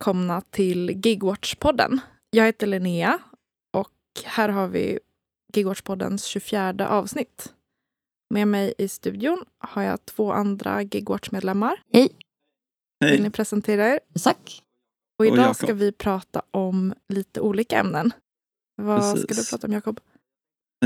[0.00, 1.98] välkomna till Gigwatch-podden.
[2.30, 3.18] Jag heter Linnea
[3.72, 3.90] och
[4.24, 4.98] här har vi
[5.52, 7.52] Gigwatch-poddens 24 avsnitt.
[8.34, 11.82] Med mig i studion har jag två andra Gigwatch-medlemmar.
[11.92, 12.08] Hej.
[13.00, 13.20] Vill Hej.
[13.20, 14.00] ni presentera er?
[14.24, 14.62] Tack.
[15.18, 15.56] Och Och idag Jakob.
[15.56, 18.12] ska vi prata om lite olika ämnen.
[18.82, 19.50] Vad ska du Precis.
[19.50, 20.00] prata om, Jakob?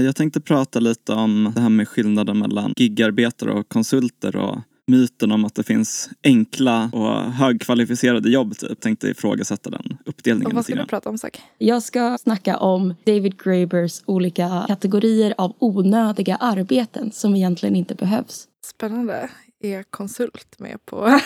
[0.01, 5.33] Jag tänkte prata lite om det här med skillnaden mellan gigarbetare och konsulter och myten
[5.33, 8.56] om att det finns enkla och högkvalificerade jobb.
[8.56, 8.80] Typ.
[8.80, 11.42] Tänkte ifrågasätta den uppdelningen Och vad ska du prata om, Zack?
[11.59, 18.48] Jag ska snacka om David Grabers olika kategorier av onödiga arbeten som egentligen inte behövs.
[18.66, 19.30] Spännande.
[19.61, 21.05] Är konsult med på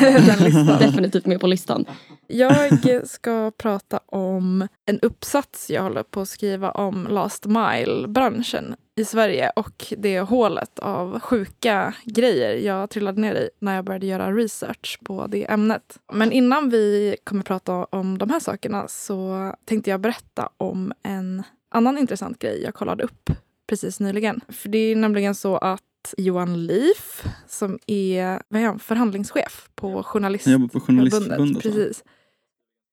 [0.00, 0.78] den listan?
[0.78, 1.84] Definitivt med på listan.
[2.26, 9.04] Jag ska prata om en uppsats jag håller på att skriva om last mile-branschen i
[9.04, 14.32] Sverige och det hålet av sjuka grejer jag trillade ner i när jag började göra
[14.32, 15.98] research på det ämnet.
[16.12, 21.42] Men innan vi kommer prata om de här sakerna så tänkte jag berätta om en
[21.70, 23.30] annan intressant grej jag kollade upp
[23.68, 24.40] precis nyligen.
[24.48, 25.82] För det är nämligen så att
[26.16, 31.38] Johan Leif, som är vad är han, förhandlingschef på Journalistförbundet.
[31.38, 31.60] va?
[31.62, 32.04] Precis.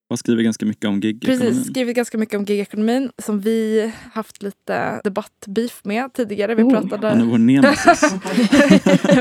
[0.08, 1.40] Och skriver ganska mycket om gigekonomin.
[1.40, 6.54] Precis, skrivit ganska mycket om gigekonomin som vi haft lite debattbeef med tidigare.
[6.54, 6.70] Vi Oh.
[6.70, 7.08] pratade...
[7.08, 8.02] Han är vår nemesis.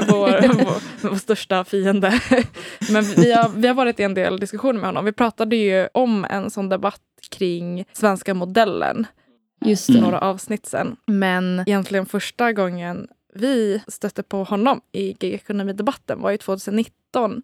[0.09, 2.21] vår, vår, vår största fiende.
[2.91, 5.05] Men vi har, vi har varit i en del diskussioner med honom.
[5.05, 9.07] Vi pratade ju om en sån debatt kring svenska modellen
[9.65, 9.93] Just det.
[9.93, 10.03] Mm.
[10.03, 10.95] några avsnitt sen.
[11.07, 17.41] Men egentligen första gången vi stötte på honom i gigekonomidebatten var ju 2019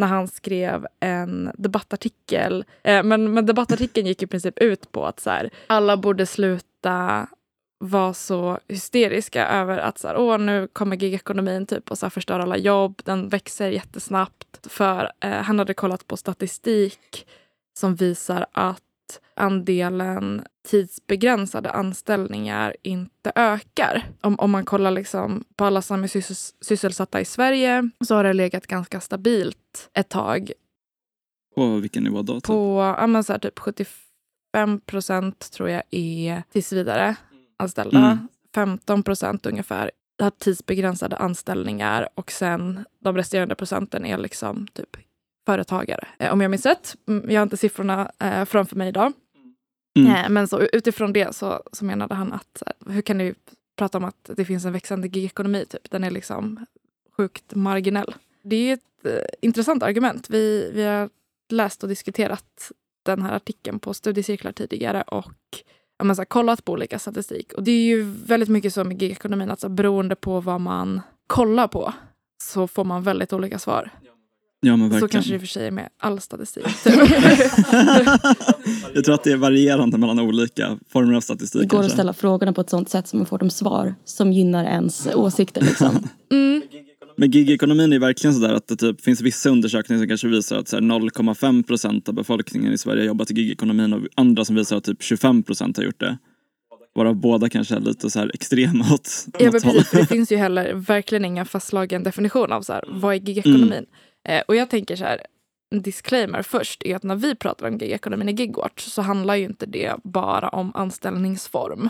[0.00, 2.64] när han skrev en debattartikel.
[2.82, 7.26] Eh, men, men debattartikeln gick i princip ut på att så här, alla borde sluta
[7.78, 12.10] vara så hysteriska över att så här, Åh, nu kommer gigekonomin typ och så här,
[12.10, 13.00] förstör alla jobb.
[13.04, 14.66] Den växer jättesnabbt.
[14.66, 17.26] För eh, han hade kollat på statistik
[17.78, 18.82] som visar att
[19.34, 24.04] andelen tidsbegränsade anställningar inte ökar.
[24.20, 28.24] Om, om man kollar liksom på alla som är sys- sysselsatta i Sverige så har
[28.24, 30.52] det legat ganska stabilt ett tag.
[31.54, 32.34] På vilken nivå då?
[32.34, 32.44] Typ?
[32.44, 37.16] På ja, men så här, typ 75 procent tror jag är tills vidare
[37.58, 37.98] anställda.
[37.98, 38.28] Mm.
[38.54, 39.90] 15 procent ungefär
[40.22, 44.96] har tidsbegränsade anställningar och sen de resterande procenten är liksom typ
[45.46, 46.08] företagare.
[46.18, 46.96] Eh, om jag minns rätt.
[47.08, 49.12] Mm, Jag har inte siffrorna eh, framför mig idag.
[49.98, 50.12] Mm.
[50.16, 53.34] Eh, Men så utifrån det så, så menade han att hur kan ni
[53.76, 55.64] prata om att det finns en växande gigekonomi?
[55.66, 55.90] Typ?
[55.90, 56.66] Den är liksom
[57.16, 58.14] sjukt marginell.
[58.42, 59.12] Det är ett eh,
[59.42, 60.30] intressant argument.
[60.30, 61.08] Vi, vi har
[61.50, 62.72] läst och diskuterat
[63.02, 65.34] den här artikeln på studiecirklar tidigare och
[65.98, 67.52] ja, men så här, kollat på olika statistik.
[67.52, 70.60] Och det är ju väldigt mycket så med gigekonomin att så här, beroende på vad
[70.60, 71.92] man kollar på
[72.42, 73.90] så får man väldigt olika svar.
[74.04, 74.10] Ja
[74.62, 75.08] men Så verkligen.
[75.08, 76.64] kanske det i och för sig är med all statistik.
[78.94, 81.60] jag tror att det är varierande mellan olika former av statistik.
[81.60, 81.96] Det går att kanske.
[81.96, 85.60] ställa frågorna på ett sånt sätt som man får de svar som gynnar ens åsikter.
[85.60, 86.08] Liksom.
[86.32, 86.62] mm,
[87.16, 90.68] Men gigekonomin är verkligen sådär att det typ finns vissa undersökningar som kanske visar att
[90.68, 94.56] så här 0,5 procent av befolkningen i Sverige har jobbat i gigekonomin och andra som
[94.56, 96.18] visar att typ 25 procent har gjort det.
[96.94, 100.32] Varav båda kanske är lite så här extrema åt Ja, men precis, för det finns
[100.32, 103.84] ju heller verkligen ingen fastslagen definition av så här, vad är gigekonomin.
[104.30, 105.20] Eh, och jag tänker så här,
[105.70, 109.44] en disclaimer först är att när vi pratar om gigekonomin i Gigwatch så handlar ju
[109.44, 111.88] inte det bara om anställningsform.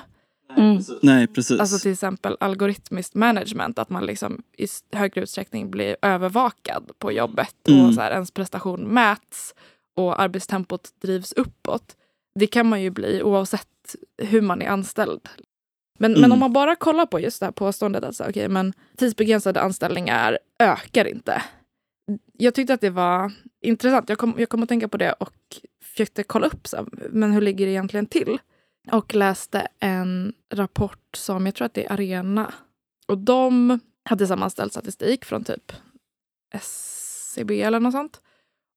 [0.57, 0.83] Mm.
[1.03, 1.61] Nej precis.
[1.61, 7.55] Alltså till exempel algoritmiskt management, att man liksom i högre utsträckning blir övervakad på jobbet
[7.65, 7.93] och Mm.
[7.93, 9.55] så här, ens prestation mäts
[9.97, 11.97] och arbetstempot drivs uppåt.
[12.35, 15.21] Det kan man ju bli oavsett hur man är anställd.
[15.99, 16.33] Men, men Mm.
[16.33, 19.61] om man bara kollar på just det här påståendet att så, här, okej, men tidsbegränsade
[19.61, 21.43] anställningar ökar inte.
[22.33, 24.09] Jag tyckte att det var intressant.
[24.09, 25.35] Jag kom, jag kom att tänka på det och
[25.83, 28.39] försökte kolla upp så men hur ligger det egentligen till?
[28.93, 32.55] och läste en rapport som jag tror att det är Arena.
[33.09, 35.73] Och de hade sammanställt statistik från typ
[36.53, 38.21] SCB eller något sånt.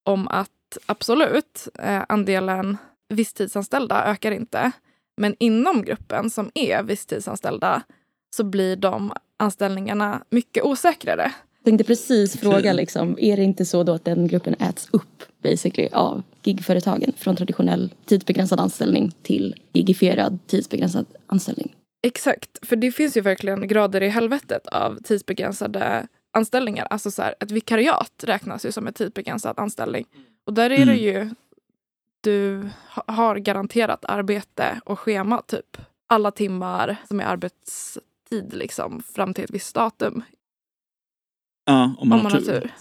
[0.04, 2.76] Om att absolut, eh, andelen
[3.08, 4.70] visstidsanställda ökar inte.
[5.16, 7.82] Men inom gruppen som är visstidsanställda
[8.36, 11.32] så blir de anställningarna mycket osäkrare.
[11.64, 15.22] Jag tänkte precis fråga, liksom, är det inte så då att den gruppen äts upp
[15.42, 21.74] basically av gigföretagen från traditionell tidsbegränsad anställning till gigifierad tidsbegränsad anställning?
[22.02, 26.86] Exakt, för det finns ju verkligen grader i helvetet av tidsbegränsade anställningar.
[26.90, 30.06] Alltså så här, ett vikariat räknas ju som en tidsbegränsad anställning.
[30.46, 30.96] Och där är det Mm.
[31.04, 31.30] ju,
[32.20, 35.76] du ha- har garanterat arbete och schema typ.
[36.06, 40.22] Alla timmar som är arbetstid liksom fram till ett visst datum.
[41.64, 42.74] Ja, om man, om man har tur.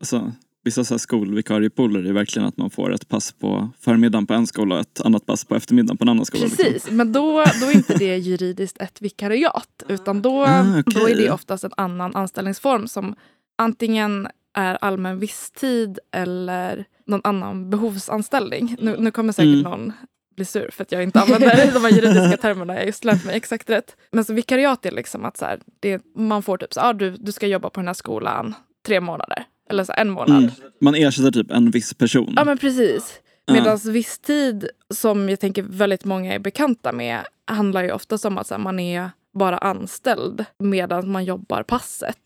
[0.00, 0.32] Alltså,
[0.64, 4.46] vissa så här skolvikariepooler är verkligen att man får ett pass på förmiddagen på en
[4.46, 6.44] skola och ett annat pass på eftermiddagen på en annan skola.
[6.44, 6.64] liksom.
[6.64, 9.82] Precis, men då, då är inte det juridiskt ett vikariat.
[9.88, 11.00] Utan då, Ah, okej.
[11.02, 13.14] då är det oftast en annan anställningsform som
[13.58, 18.76] antingen är allmän visstid eller någon annan behovsanställning.
[18.80, 19.62] Nu, nu kommer säkert Mm.
[19.62, 19.92] någon
[20.40, 22.72] bli sur för att jag inte använder de här juridiska termerna.
[22.72, 23.96] Jag har just lärt mig exakt rätt.
[24.12, 27.10] Men så vikariat är liksom att så här, det, man får typ så ah, du,
[27.10, 28.54] du ska jobba på den här skolan
[28.86, 29.44] tre månader.
[29.70, 30.38] Eller så en månad.
[30.38, 30.50] Mm.
[30.80, 32.32] Man ersätter typ en viss person.
[32.36, 33.20] Ja men precis.
[33.52, 38.46] Medan visstid, som jag tänker väldigt många är bekanta med, handlar ju oftast om att
[38.46, 42.16] så här, man är bara anställd medan man jobbar passet.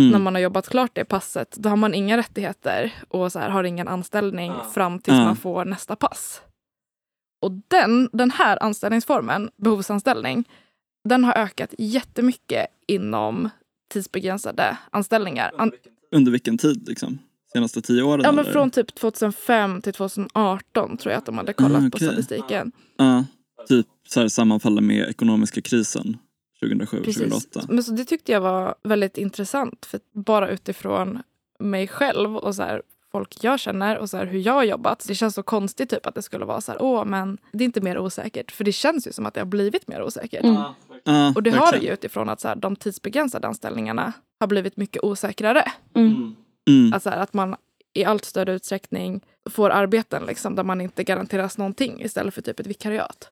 [0.00, 0.10] Mm.
[0.12, 3.48] När man har jobbat klart det passet, då har man inga rättigheter och så här,
[3.48, 5.24] har ingen anställning fram tills Ja.
[5.24, 6.42] man får nästa pass.
[7.40, 10.44] Och den, den här anställningsformen, behovsanställning,
[11.08, 13.48] den har ökat jättemycket inom
[13.92, 15.52] tidsbegränsade anställningar.
[15.58, 15.72] An-
[16.12, 17.18] Under vilken tid liksom?
[17.52, 18.20] Senaste tio åren?
[18.24, 18.52] Ja, men eller?
[18.52, 22.08] från typ 2005 till 2018 tror jag att de hade kollat Ah, på okej.
[22.08, 22.72] statistiken.
[22.96, 23.24] Ja,
[23.68, 26.16] typ så här sammanfaller med ekonomiska krisen
[26.60, 27.22] 2007, Precis.
[27.22, 27.60] 2008.
[27.68, 29.86] Men så det tyckte jag var väldigt intressant.
[29.86, 31.22] För bara utifrån
[31.58, 32.82] mig själv och så här,
[33.16, 35.04] folk jag känner och så här, hur jag har jobbat.
[35.08, 37.66] Det känns så konstigt typ att det skulle vara så här, åh men det är
[37.66, 38.52] inte mer osäkert.
[38.52, 40.44] För det känns ju som att det har blivit mer osäkert.
[40.44, 40.56] Mm.
[41.04, 44.76] Ja, Och det har det ju utifrån att så här, de tidsbegränsade anställningarna har blivit
[44.76, 45.64] mycket osäkrare.
[45.94, 46.34] Mm.
[46.68, 46.92] Mm.
[46.92, 47.56] Att, så här, att man
[47.94, 49.20] i allt större utsträckning
[49.50, 53.30] får arbeten liksom, där man inte garanteras någonting istället för typ ett vikariat.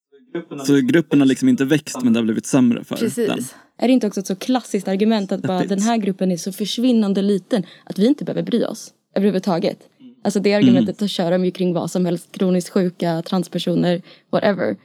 [0.66, 3.04] Så gruppen har liksom inte växt men det har blivit sämre för den.
[3.04, 3.54] Precis.
[3.78, 6.52] Är det inte också ett så klassiskt argument att bara den här gruppen är så
[6.52, 9.78] försvinnande liten att vi inte behöver bry oss överhuvudtaget?
[10.24, 11.08] Alltså det argumentet mm.
[11.08, 14.76] kör de ju kring vad som helst, kroniskt sjuka, transpersoner, whatever.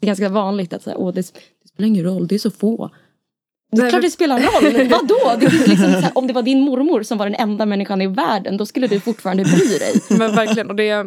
[0.00, 1.20] Det är ganska vanligt att säga, åh det,
[1.62, 2.90] det spelar ingen roll, det är så få.
[3.72, 5.40] Det är klart det spelar roll, vadå?
[5.40, 8.02] Det är liksom så här, om det var din mormor som var den enda människan
[8.02, 10.18] i världen då skulle du fortfarande bry dig.
[10.18, 10.70] Men verkligen.
[10.70, 11.06] Och det,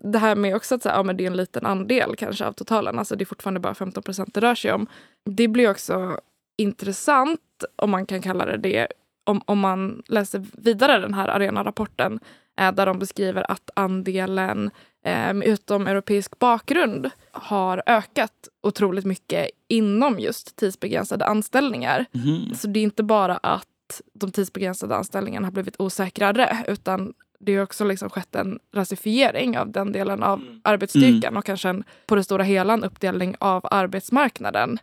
[0.00, 2.46] det här med också att så här, ja, men det är en liten andel kanske
[2.46, 2.98] av totalen.
[2.98, 4.86] Alltså det är fortfarande bara 15 procent det rör sig om.
[5.30, 6.18] Det blir också
[6.56, 7.40] intressant,
[7.76, 8.88] om man kan kalla det det,
[9.24, 12.20] om, om man läser vidare den här arenarapporten
[12.58, 14.70] eh, där de beskriver att andelen
[15.04, 22.04] eh, med utomeuropeisk bakgrund har ökat otroligt mycket inom just tidsbegränsade anställningar.
[22.12, 22.54] Mhm.
[22.54, 27.62] Så det är inte bara att de tidsbegränsade anställningarna har blivit osäkrare utan det har
[27.62, 32.24] också liksom skett en rasifiering av den delen av arbetsstyrkan och kanske en, på det
[32.24, 34.78] stora hela en uppdelning av arbetsmarknaden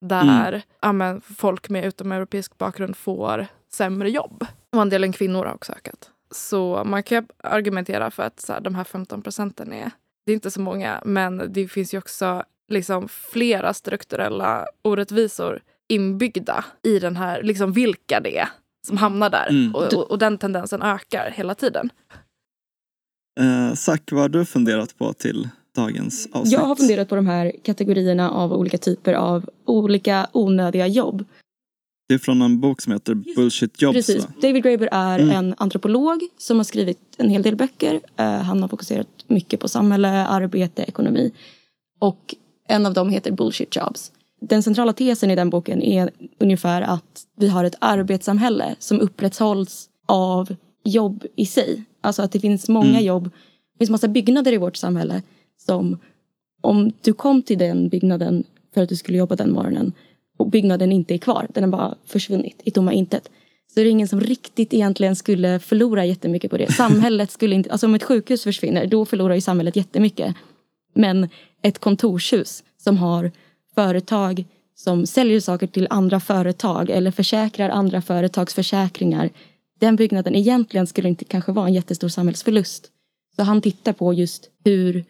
[0.00, 4.46] där ja, men, folk med utomeuropeisk bakgrund får sämre jobb.
[4.72, 6.10] Och andelen kvinnor har också ökat.
[6.30, 9.90] Så man kan argumentera för att så här, de här 15 procenten är,
[10.26, 16.64] det är inte så många, men det finns ju också liksom flera strukturella orättvisor inbyggda
[16.82, 18.48] i den här, liksom vilka det är
[18.86, 19.48] som hamnar där.
[19.50, 19.74] Mm.
[19.74, 21.90] Och, och, och den tendensen ökar hela tiden.
[23.40, 26.52] Eh, Zack, vad har du funderat på till dagens avsnitt?
[26.52, 31.24] Jag har funderat på de här kategorierna av olika typer av olika onödiga jobb.
[32.14, 34.26] Det är från en bok som heter Bullshit Jobs Precis.
[34.42, 35.36] David Graeber är Mm.
[35.36, 38.00] en antropolog som har skrivit en hel del böcker.
[38.16, 41.32] Eh, han har fokuserat mycket på samhälle, arbete, ekonomi.
[42.00, 42.34] Och
[42.68, 44.12] en av dem heter Bullshit Jobs.
[44.40, 49.88] Den centrala tesen i den boken är ungefär att vi har ett arbetssamhälle som upprätthålls
[50.08, 51.84] av jobb i sig.
[52.00, 53.04] Alltså att det finns många Mm.
[53.04, 53.24] jobb.
[53.24, 55.22] Det finns massa byggnader i vårt samhälle
[55.66, 55.98] som
[56.62, 59.92] om du kom till den byggnaden för att du skulle jobba den morgonen
[60.36, 63.30] och byggnaden inte är kvar, den har bara försvunnit i tomma intet.
[63.74, 66.72] Så det är ingen som riktigt egentligen skulle förlora jättemycket på det.
[66.72, 70.34] Samhället skulle inte, alltså om ett sjukhus försvinner, då förlorar ju samhället jättemycket.
[70.94, 71.28] Men
[71.62, 73.32] ett kontorshus som har
[73.74, 79.30] företag som säljer saker till andra företag eller försäkrar andra företags försäkringar.
[79.78, 82.90] Den byggnaden egentligen skulle inte kanske vara en jättestor samhällsförlust.
[83.36, 85.04] Så han tittar på just hur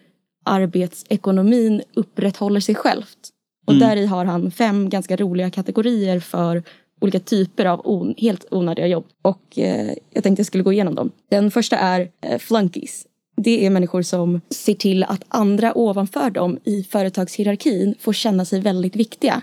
[0.45, 3.34] arbetsekonomin upprätthåller sig självt.
[3.65, 3.89] Och Mm.
[3.89, 6.63] där i har han fem ganska roliga kategorier för
[7.01, 9.05] olika typer av on, helt onödiga jobb.
[9.23, 11.11] Och eh, jag tänkte jag skulle gå igenom dem.
[11.31, 13.07] Den första är eh, flunkies.
[13.37, 18.61] Det är människor som ser till att andra ovanför dem i företagshierarkin får känna sig
[18.61, 19.43] väldigt viktiga.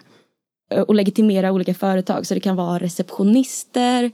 [0.73, 2.25] Eh, Och legitimera olika företag.
[2.27, 4.11] Så det kan vara receptionister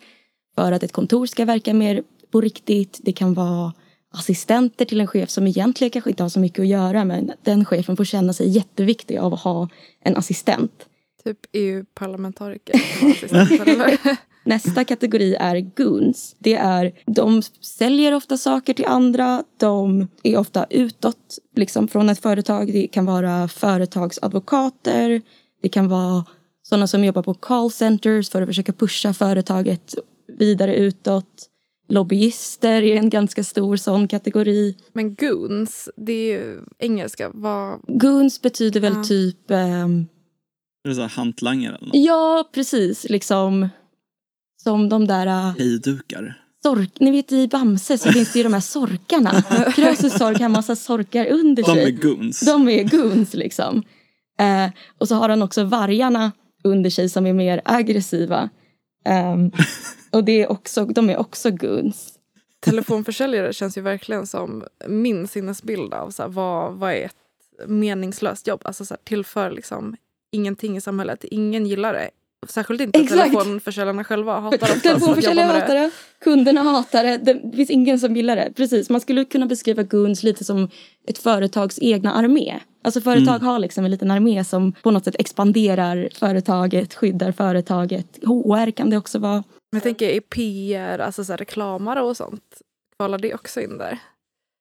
[0.55, 2.99] för att ett kontor ska verka mer på riktigt.
[3.03, 3.73] Det kan vara
[4.17, 7.65] assistenter till en chef som egentligen kanske inte har så mycket att göra men den
[7.65, 9.69] chefen får känna sig jätteviktig av att ha
[10.03, 10.85] en assistent.
[11.23, 12.75] Typ EU-parlamentariker.
[14.47, 16.35] Nästa kategori är goons.
[16.39, 19.43] Det är, de säljer ofta saker till andra.
[19.57, 22.73] De är ofta utåt liksom från ett företag.
[22.73, 25.21] Det kan vara företagsadvokater.
[25.61, 26.25] Det kan vara
[26.63, 29.95] sådana som jobbar på call centers för att försöka pusha företaget
[30.37, 31.49] vidare utåt.
[31.89, 34.75] Lobbyister är en ganska stor sån kategori.
[34.93, 37.31] Men goons, det är ju engelska.
[37.33, 37.79] Vad...
[37.87, 39.03] Goons betyder väl Ja.
[39.03, 39.51] typ...
[39.51, 40.05] ehm,
[40.83, 41.95] Är det så här hantlangare eller något?
[41.95, 43.09] ja, precis.
[43.09, 43.69] Liksom
[44.63, 45.27] som de där...
[45.27, 46.41] Uh, Hejdukar.
[46.63, 49.41] sork, ni vet i Bamse så finns det ju de här sorkarna.
[49.75, 51.83] Krösus sork har en massa sorkar under De sig.
[51.83, 52.39] är goons.
[52.39, 53.83] De är goons liksom.
[54.39, 56.31] Eh, och så har han också vargarna
[56.63, 58.49] under sig som är mer aggressiva.
[59.05, 59.51] Ehm,
[60.17, 62.13] och det är också, de är också goons.
[62.59, 67.15] Telefonförsäljare känns ju verkligen som min sinnesbild av så här, vad, vad är ett
[67.67, 68.61] meningslöst jobb.
[68.63, 69.95] Alltså så här, tillför liksom
[70.31, 71.23] ingenting i samhället.
[71.23, 72.09] Ingen gillar det.
[72.47, 73.21] Särskilt inte Exakt.
[73.21, 75.91] telefonförsäljarna själva hatar Telefonförsäljare hatar det.
[76.19, 77.17] kunderna hatar det.
[77.17, 78.53] Det finns ingen som gillar det.
[78.55, 80.69] Precis, man skulle kunna beskriva goons lite som
[81.07, 82.59] ett företags egna armé.
[82.83, 88.19] Alltså företag har liksom en liten armé som på något sätt expanderar företaget, skyddar företaget.
[88.23, 89.43] HR kan det också vara.
[89.71, 92.61] Men jag tänker i PR, alltså så här, reklamare och sånt.
[92.97, 93.99] Kvalar det också in där?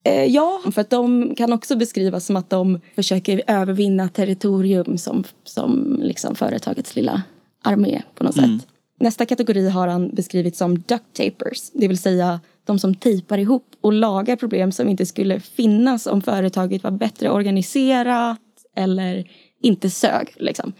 [0.05, 5.25] Eh, ja, för att de kan också beskrivas som att de försöker övervinna territorium som,
[5.45, 7.23] som liksom företagets lilla
[7.63, 8.59] armé på något Mm.
[8.59, 8.69] sätt.
[9.01, 13.67] Nästa kategori har han beskrivit som duct tapers, det vill säga de som tejpar ihop
[13.81, 18.39] och lagar problem som inte skulle finnas om företaget var bättre organiserat
[18.77, 19.31] eller
[19.63, 20.35] inte sög.
[20.37, 20.73] Liksom.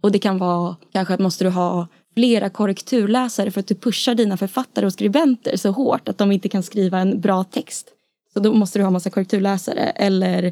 [0.00, 4.14] Och det kan vara kanske att måste du ha flera korrekturläsare för att du pushar
[4.14, 7.88] dina författare och skribenter så hårt att de inte kan skriva en bra text.
[8.32, 10.42] Så då måste du ha massa korrekturläsare eller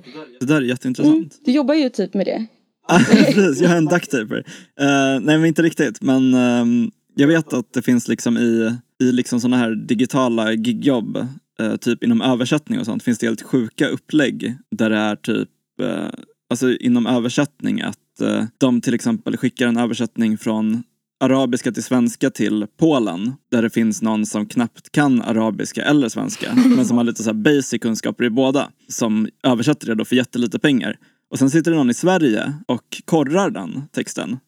[0.41, 1.15] Det där är jätteintressant.
[1.15, 2.47] mm, du jobbar ju typ med det.
[3.11, 4.39] Precis, jag är en ducktaper.
[4.39, 9.13] Uh, nej men inte riktigt men ehm, jag vet att det finns liksom i, i
[9.13, 11.17] liksom sådana här digitala gigjobb,
[11.61, 15.49] eh, typ inom översättning och sånt, finns det helt sjuka upplägg där det är typ,
[15.83, 16.07] eh,
[16.51, 20.83] alltså inom översättning att eh, de till exempel skickar en översättning från
[21.23, 26.55] arabiska till svenska till Polen där det finns någon som knappt kan arabiska eller svenska
[26.77, 30.17] men som har lite så här basic kunskaper i båda som översätter det då för
[30.17, 30.97] jättelite pengar.
[31.31, 34.39] Och sen sitter det någon i Sverige och korrar den texten.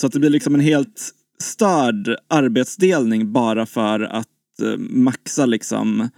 [0.00, 1.10] Så att det blir liksom en helt
[1.42, 4.26] störd arbetsdelning bara för att
[4.62, 6.08] eh, maxa liksom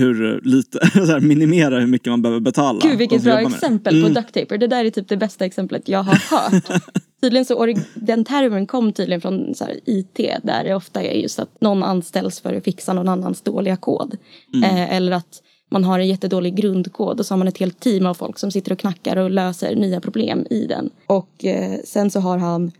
[0.00, 2.80] hur lite, så här, minimera hur mycket man behöver betala.
[2.82, 4.14] Gud vilket bra exempel Mm.
[4.14, 4.58] på duct taper.
[4.58, 6.82] Det där är typ det bästa exemplet jag har hört.
[7.20, 11.38] tydligen så, den termen kom tydligen från så här, IT där det ofta är just
[11.38, 14.16] att någon anställs för att fixa någon annans dåliga kod.
[14.64, 18.06] Eh, eller att man har en jättedålig grundkod och så har man ett helt team
[18.06, 20.90] av folk som sitter och knackar och löser nya problem i den.
[21.06, 22.72] Och eh, sen så har han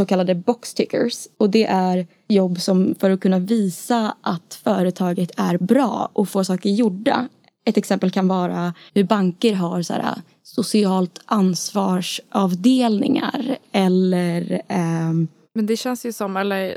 [0.00, 1.28] så kallade box tickers.
[1.38, 6.42] Och det är jobb som för att kunna visa att företaget är bra och får
[6.42, 7.28] saker gjorda.
[7.64, 15.66] Ett exempel kan vara hur banker har så här, äh, socialt ansvarsavdelningar eller ehm, Men
[15.66, 16.74] det känns ju som, eller äh,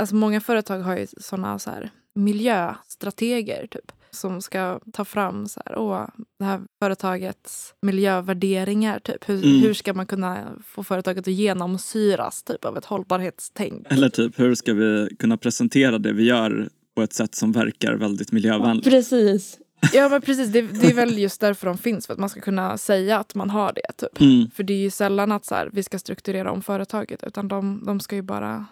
[0.00, 3.92] alltså många företag har ju såna så här miljöstrateger typ.
[4.14, 6.06] Som ska ta fram så här, åh,
[6.38, 8.98] det här företagets miljövärderingar.
[8.98, 9.28] Typ.
[9.28, 9.60] Hur, Mm.
[9.62, 13.86] hur ska man kunna få företaget att genomsyras typ, av ett hållbarhetstänk?
[13.90, 17.94] Eller typ, hur ska vi kunna presentera det vi gör på ett sätt som verkar
[17.94, 18.84] väldigt miljövänligt?
[18.88, 19.58] precis.
[19.92, 22.06] Ja men precis, det, det är väl just därför de finns.
[22.06, 23.92] För att man ska kunna säga att man har det.
[23.96, 24.20] Typ.
[24.20, 24.50] Mm.
[24.50, 27.24] För det är ju sällan att så här, vi ska strukturera om företaget.
[27.24, 28.66] Utan de, de ska ju bara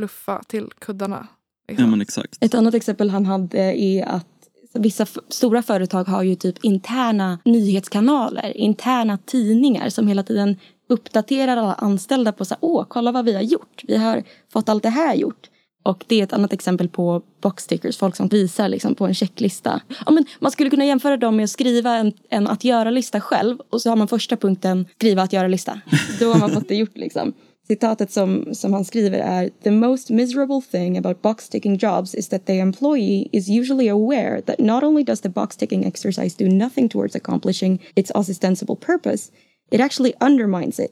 [0.00, 1.26] fluffa till kuddarna.
[1.68, 1.84] liksom.
[1.84, 2.38] Ja men exakt.
[2.40, 4.26] Ett annat exempel han hade är att
[4.74, 10.56] vissa stora företag har ju typ interna nyhetskanaler, interna tidningar som hela tiden
[10.88, 13.82] uppdaterar alla anställda på så här, åh, kolla vad vi har gjort.
[13.84, 15.50] Vi har fått allt det här gjort.
[15.82, 19.80] Och det är ett annat exempel på boxstickers, folk som visar liksom på en checklista.
[20.06, 23.58] Ja, men man skulle kunna jämföra dem med att skriva en, en att göra-lista själv
[23.70, 25.80] och så har man första punkten skriva att göra-lista.
[26.20, 27.32] Då har man fått det gjort liksom.
[27.68, 32.28] Citatet som, som han skriver är The most miserable thing about box ticking jobs is
[32.28, 36.56] that the employee is usually aware that not only does the box ticking exercise do
[36.56, 39.32] nothing towards accomplishing its ostensible purpose,
[39.70, 40.90] it actually undermines it.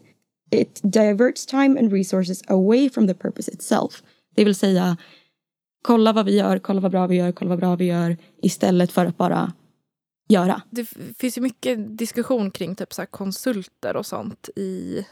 [0.51, 4.03] It diverts time and resources away from the purpose itself.
[4.35, 4.97] Det vill säga,
[5.83, 8.93] kolla vad vi gör, kolla vad bra vi gör, kolla vad bra vi gör istället
[8.93, 9.53] för att bara
[10.29, 10.63] göra.
[10.71, 10.85] Det
[11.19, 15.05] finns ju mycket diskussion kring typ så här konsulter och sånt i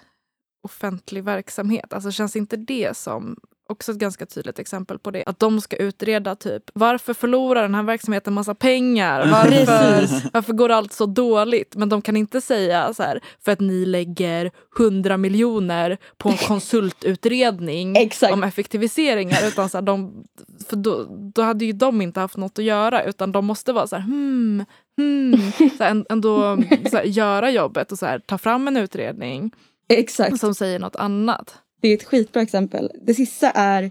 [0.62, 1.92] offentlig verksamhet.
[1.92, 3.36] Alltså känns inte det som
[3.70, 5.24] också ett ganska tydligt exempel på det?
[5.26, 9.20] Att de ska utreda typ varför förlorar den här verksamheten massa pengar?
[9.30, 11.76] Varför, varför går allt så dåligt?
[11.76, 16.36] Men de kan inte säga så här för att ni lägger 100 miljoner på en
[16.48, 17.96] konsultutredning
[18.32, 19.48] om effektiviseringar.
[19.48, 20.24] Utan så här, de,
[20.68, 23.86] för då, då hade ju de inte haft något att göra utan de måste vara
[23.86, 24.64] så här hmm,
[24.96, 26.58] hmm, så här, ändå
[26.90, 29.52] så här, göra jobbet och så här, ta fram en utredning
[29.90, 30.40] Exakt.
[30.40, 31.54] som säger något annat.
[31.80, 32.90] Det är ett skitbra exempel.
[33.02, 33.90] Det sista är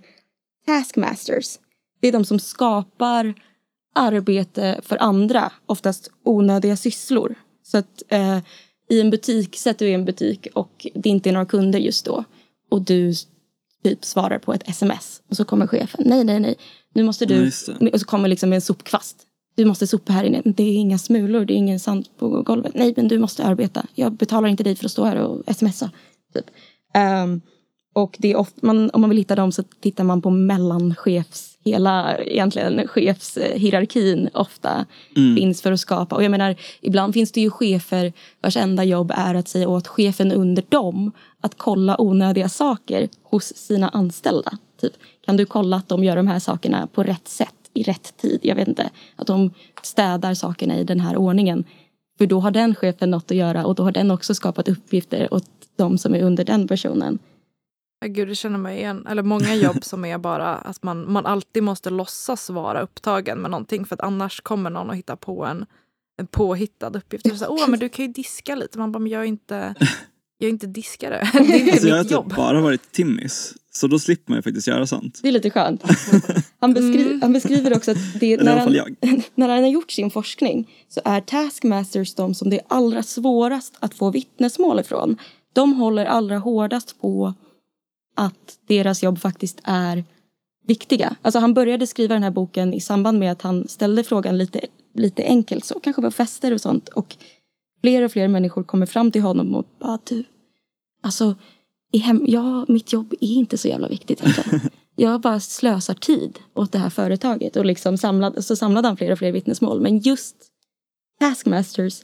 [0.66, 1.60] taskmasters.
[2.02, 3.34] det är de som skapar
[3.96, 7.36] arbete för andra, oftast onödiga sysslor.
[7.64, 8.40] Så att eh,
[8.90, 12.06] i en butik, sätter du i en butik och det inte är några kunder just
[12.06, 12.24] då
[12.70, 13.14] och du
[13.84, 16.56] typ svarar på ett sms och så kommer chefen, nej, nej, nej,
[16.94, 17.48] nu måste du,
[17.94, 19.26] och så kommer liksom en sopkvast.
[19.60, 20.42] Du måste sopa här inne.
[20.46, 22.72] Det är inga smulor, det är ingen sand på golvet.
[22.76, 23.86] Nej, men du måste arbeta.
[23.96, 25.92] Jag betalar inte dig för att stå här och smsa.
[26.34, 26.46] Typ.
[26.94, 27.42] Ehm,
[27.96, 31.58] och det är ofta, man, om man vill hitta dem så tittar man på mellanchefs,
[31.66, 34.86] hela egentligen chefshierarkin ofta
[35.38, 36.16] finns för att skapa.
[36.16, 39.88] Och jag menar, ibland finns det ju chefer vars enda jobb är att säga åt
[39.88, 41.12] chefen under dem
[41.42, 44.58] att kolla onödiga saker hos sina anställda.
[44.82, 44.94] Typ,
[45.26, 48.40] kan du kolla att de gör de här sakerna på rätt sätt i rätt tid?
[48.44, 48.90] Jag vet inte.
[49.16, 51.64] Att de städar sakerna i den här ordningen.
[52.18, 55.34] För då har den chefen något att göra och då har den också skapat uppgifter
[55.34, 57.20] åt de som är under den personen.
[58.00, 59.08] Ja, Gud, det känner mig igen.
[59.10, 63.52] Eller många jobb som är bara att man, man alltid måste låtsas vara upptagen med
[63.52, 65.66] någonting för att annars kommer någon att hitta på en,
[66.18, 67.40] en påhittad uppgift.
[67.40, 68.78] Så, Åh, men du kan ju diska lite.
[68.78, 69.76] Man bara, men jag är inte,
[70.42, 71.30] jag är inte diskare.
[71.34, 72.34] Det är inte Alltså jag har mitt typ jobb.
[72.36, 73.54] bara varit timmis.
[73.72, 75.20] Så då slipper man ju faktiskt göra sånt.
[75.22, 75.84] Det är lite skönt.
[76.60, 78.76] Han, beskri- han beskriver också att det, när, han,
[79.36, 83.76] när han har gjort sin forskning så är taskmasters de som det är allra svårast
[83.80, 85.18] att få vittnesmål ifrån.
[85.54, 87.34] De håller allra hårdast på
[88.16, 90.04] att deras jobb faktiskt är
[90.68, 91.16] viktiga.
[91.22, 94.60] Alltså han började skriva den här boken i samband med att han ställde frågan lite,
[94.96, 96.90] lite enkelt så, kanske på fester och sånt.
[96.90, 97.16] Och
[97.82, 100.24] fler och fler människor kommer fram till honom och bara du,
[101.04, 101.36] alltså
[101.92, 104.60] i hem, ja, mitt jobb är inte så jävla viktigt egentligen.
[104.96, 109.12] Jag bara slösar tid åt det här företaget och liksom samlade, så samlade han fler
[109.12, 109.82] och fler vittnesmål.
[109.82, 110.36] Men just
[111.20, 112.02] Taskmasters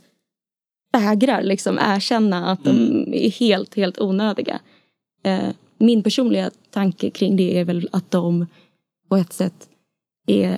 [0.94, 4.60] vägrar liksom erkänna att de är helt, helt onödiga.
[5.24, 8.45] Eh, min personliga tanke kring det är väl att de
[9.10, 9.69] på ett sätt
[10.28, 10.58] är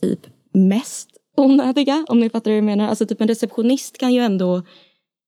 [0.00, 2.88] typ mest onödiga, om ni fattar vad jag menar.
[2.88, 4.62] Alltså typ en receptionist kan ju ändå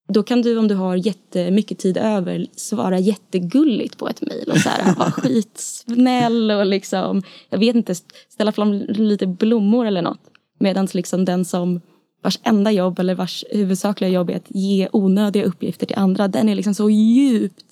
[0.08, 4.58] då kan du om du har jättemycket tid över svara jättegulligt på ett mejl och
[4.58, 7.94] så här, vara skitsnäll och liksom, jag vet inte,
[8.28, 10.20] ställa fram lite blommor eller något.
[10.58, 11.80] Medan liksom den som
[12.22, 16.48] vars enda jobb eller vars huvudsakliga jobb är att ge onödiga uppgifter till andra, den
[16.48, 17.66] är liksom så djupt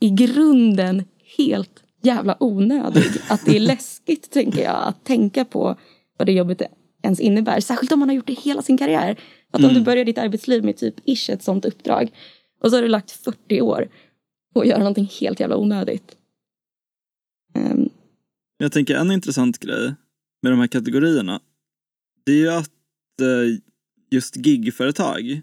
[0.00, 1.04] i grunden
[1.36, 3.04] helt jävla onödig.
[3.28, 5.76] Att det är läskigt, tänker jag, att tänka på
[6.18, 6.62] vad det jobbet
[7.02, 7.60] ens innebär.
[7.60, 9.20] Särskilt om man har gjort det hela sin karriär.
[9.50, 12.10] Att om du börjar ditt arbetsliv med typ ish ett sånt uppdrag
[12.62, 13.88] och så har du lagt 40 år
[14.54, 16.16] på att göra någonting helt jävla onödigt.
[17.54, 17.88] Ehm,
[18.58, 19.94] Jag tänker en intressant grej
[20.42, 21.40] med de här kategorierna.
[22.26, 22.70] Det är ju att
[23.20, 23.60] eh,
[24.10, 25.42] just gigföretag,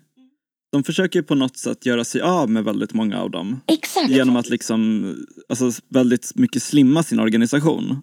[0.72, 3.62] de försöker på något sätt göra sig av med väldigt många av dem.
[3.68, 4.10] exakt!
[4.10, 5.16] Genom att liksom,
[5.50, 8.02] alltså väldigt mycket slimma sin organisation.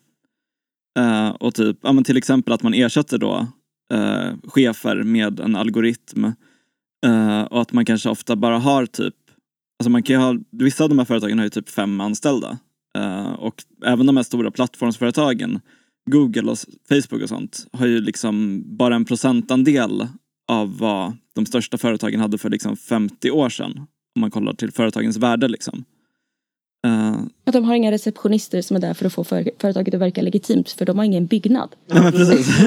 [0.99, 3.47] Eh, och typ, ja men till exempel att man ersätter då
[3.93, 6.25] eh, chefer med en algoritm.
[7.07, 9.15] Eh, och att man kanske ofta bara har typ,
[9.79, 12.59] alltså man kan ha, vissa av de här företagen har ju typ fem anställda.
[12.99, 15.61] Eh, och även de här stora plattformsföretagen,
[16.11, 20.09] Google och Facebook och sånt, har ju liksom bara en procentandel
[20.49, 23.79] av vad de största företagen hade för liksom 50 år sedan.
[24.15, 25.85] Om man kollar till företagens värde liksom.
[26.85, 30.01] Eh, Att de har inga receptionister som är där för att få för, företaget att
[30.01, 31.77] verka legitimt för de har ingen byggnad.
[31.87, 32.49] ja men precis.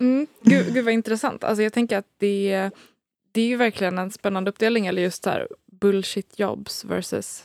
[0.00, 1.44] Mm, gud, gud vad intressant.
[1.44, 2.70] Alltså jag tänker att det,
[3.32, 4.86] det är ju verkligen en spännande uppdelning.
[4.86, 5.48] Eller just här
[5.80, 7.44] bullshit jobs versus...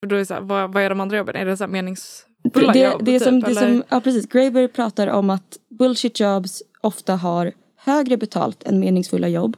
[0.00, 1.36] För då är det så här, vad, vad är de andra jobben?
[1.36, 3.04] Är det så här meningsfulla det, jobb?
[3.04, 7.16] det, är typ, som, det som, ja precis, Graeber pratar om att bullshit jobs ofta
[7.16, 9.56] har högre betalt än meningsfulla jobb.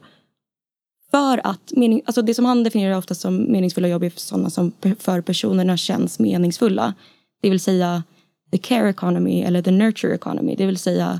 [1.11, 4.71] För att, mening, alltså det som han definierar ofta som meningsfulla jobb är sådana som
[4.99, 6.93] för personerna känns meningsfulla.
[7.41, 8.03] Det vill säga
[8.51, 10.55] the care economy eller the nurture economy.
[10.55, 11.19] Det vill säga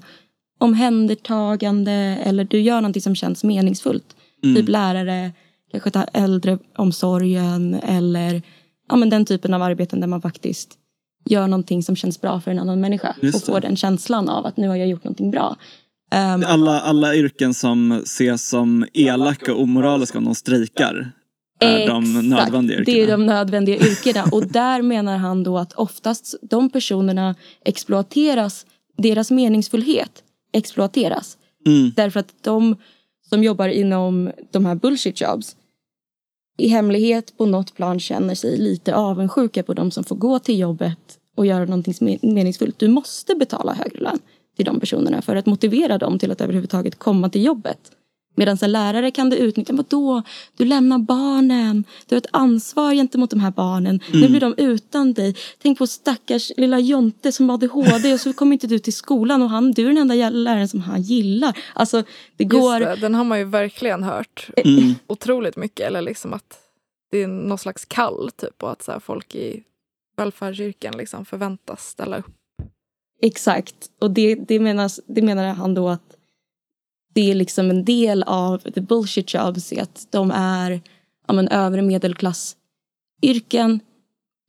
[0.59, 1.91] omhändertagande
[2.23, 4.15] eller du gör någonting som känns meningsfullt.
[4.55, 5.31] Typ lärare,
[5.71, 8.41] kanske ta äldreomsorgen eller
[8.89, 10.77] ja, men den typen av arbeten där man faktiskt
[11.25, 13.67] gör någonting som känns bra för en annan människa Just och får det.
[13.67, 15.55] den känslan av att nu har jag gjort någonting bra.
[16.11, 21.11] Ehm, Alla, alla yrken som ses som elaka och omoraliska om de strejkar
[21.59, 22.95] är de nödvändiga yrkena.
[22.95, 24.23] Det är de nödvändiga yrkena.
[24.31, 28.65] Och där menar han då att oftast de personerna exploateras,
[28.97, 31.37] deras meningsfullhet exploateras.
[31.65, 31.91] Mm.
[31.95, 32.75] Därför att de
[33.29, 35.55] som jobbar inom de här bullshit jobs
[36.57, 40.59] i hemlighet på något plan känner sig lite avundsjuka på de som får gå till
[40.59, 40.99] jobbet
[41.35, 42.79] och göra någonting meningsfullt.
[42.79, 44.19] Du måste betala högre lön
[44.59, 47.79] till de personerna för att motivera dem till att överhuvudtaget komma till jobbet.
[48.35, 49.73] Medan en lärare kan du utnyttja.
[49.73, 50.23] Vadå?
[50.57, 51.83] Du lämnar barnen.
[52.05, 53.99] Du har ett ansvar gentemot de här barnen.
[54.11, 54.31] Nu Mm.
[54.31, 55.35] blir de utan dig.
[55.61, 59.41] Tänk på stackars lilla Jonte som har ADHD och så kommer inte du till skolan
[59.41, 61.57] och han, du är den enda läraren som han gillar.
[61.73, 62.03] Alltså
[62.37, 62.79] det går...
[62.81, 64.95] Just det, den har man ju verkligen hört Mm.
[65.07, 65.87] otroligt mycket.
[65.87, 66.59] Eller liksom att
[67.11, 69.63] det är någon slags kall typ och att så här, folk i
[70.17, 72.25] välfärdsyrken liksom förväntas ställa upp.
[73.21, 73.75] Exakt.
[73.99, 76.15] Och det, det, menas, det menar han då att
[77.13, 80.81] det är liksom en del av the bullshit jobs att de är
[81.27, 83.79] ja, men, övre medelklassyrken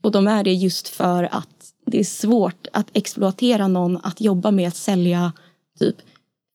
[0.02, 4.50] och de är det just för att det är svårt att exploatera någon att jobba
[4.50, 5.32] med att sälja
[5.78, 5.96] typ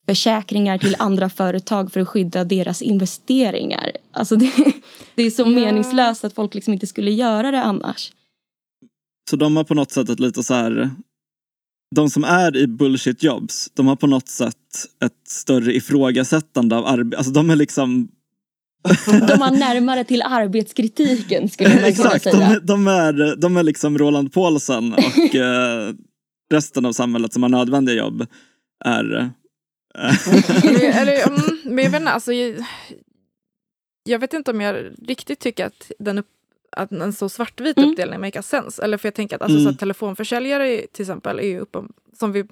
[0.08, 3.92] försäkringar till andra företag för att skydda deras investeringar.
[4.12, 4.52] Alltså det,
[5.16, 8.12] det är så meningslöst att folk liksom inte skulle göra det annars.
[9.30, 10.92] Så de har på något sätt ett lite så här...
[11.96, 14.56] De som är i bullshit jobs, de har på något sätt
[15.06, 17.18] ett större ifrågasättande av arbete.
[17.18, 18.08] Alltså de är liksom...
[19.28, 22.46] De har närmare till arbetskritiken skulle man kunna Exakt, de, säga.
[22.48, 25.94] är- de, är, de är liksom Roland Paulsen och eh,
[26.52, 28.26] resten av samhället som har nödvändiga jobb
[28.86, 29.16] är...
[29.16, 29.28] eh,
[30.64, 32.66] Men, eller, mm, men jag vet inte, alltså, jag,
[34.04, 36.28] jag vet inte om jag riktigt tycker att, den upp,
[36.76, 37.90] att en så svartvit Mm.
[37.90, 38.84] uppdelning makes sense.
[38.84, 39.64] Eller för jag tänker att alltså, Mm.
[39.66, 42.46] så att telefonförsäljare till exempel är ju uppen, som vi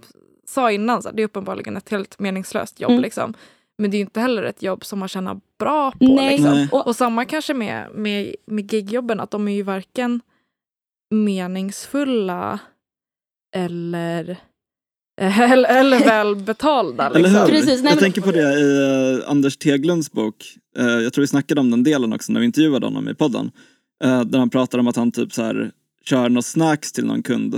[0.47, 2.91] sa innan, så här, det är uppenbarligen ett helt meningslöst jobb.
[2.91, 3.01] Mm.
[3.03, 3.33] Liksom.
[3.77, 5.97] Men det är ju inte heller ett jobb som man tjänar bra på.
[6.15, 6.37] Nej.
[6.37, 6.53] Liksom.
[6.53, 6.69] Nej.
[6.71, 10.21] Och, Och samma kanske med, med, med gigjobben, att de är ju varken
[11.13, 12.59] meningsfulla
[13.55, 14.37] eller,
[15.21, 17.05] eller, eller välbetalda.
[17.05, 17.35] Eller Liksom.
[17.41, 17.47] hur?
[17.47, 20.35] Precis, nej, jag men- tänker på det i eh, Anders Teglunds bok.
[20.77, 23.51] Eh, jag tror vi snackade om den delen också när vi intervjuade honom i podden.
[24.05, 25.71] Uh, där han pratar om att han typ så här
[26.05, 27.55] kör något snacks till någon kund.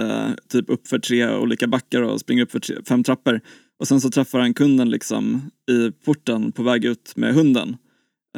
[0.00, 3.40] eh, typ upp för tre olika backar och springer upp för tre, fem trappor.
[3.78, 7.76] Och sen så träffar han kunden liksom i porten på väg ut med hunden.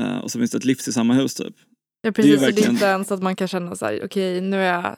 [0.00, 1.54] Eh, och så finns det ett livs i samma hus typ.
[1.56, 1.64] Ja,
[2.02, 2.30] Det är precis.
[2.32, 4.96] Det är, verkligen- inte ens att man kan känna så här, okej nu har jag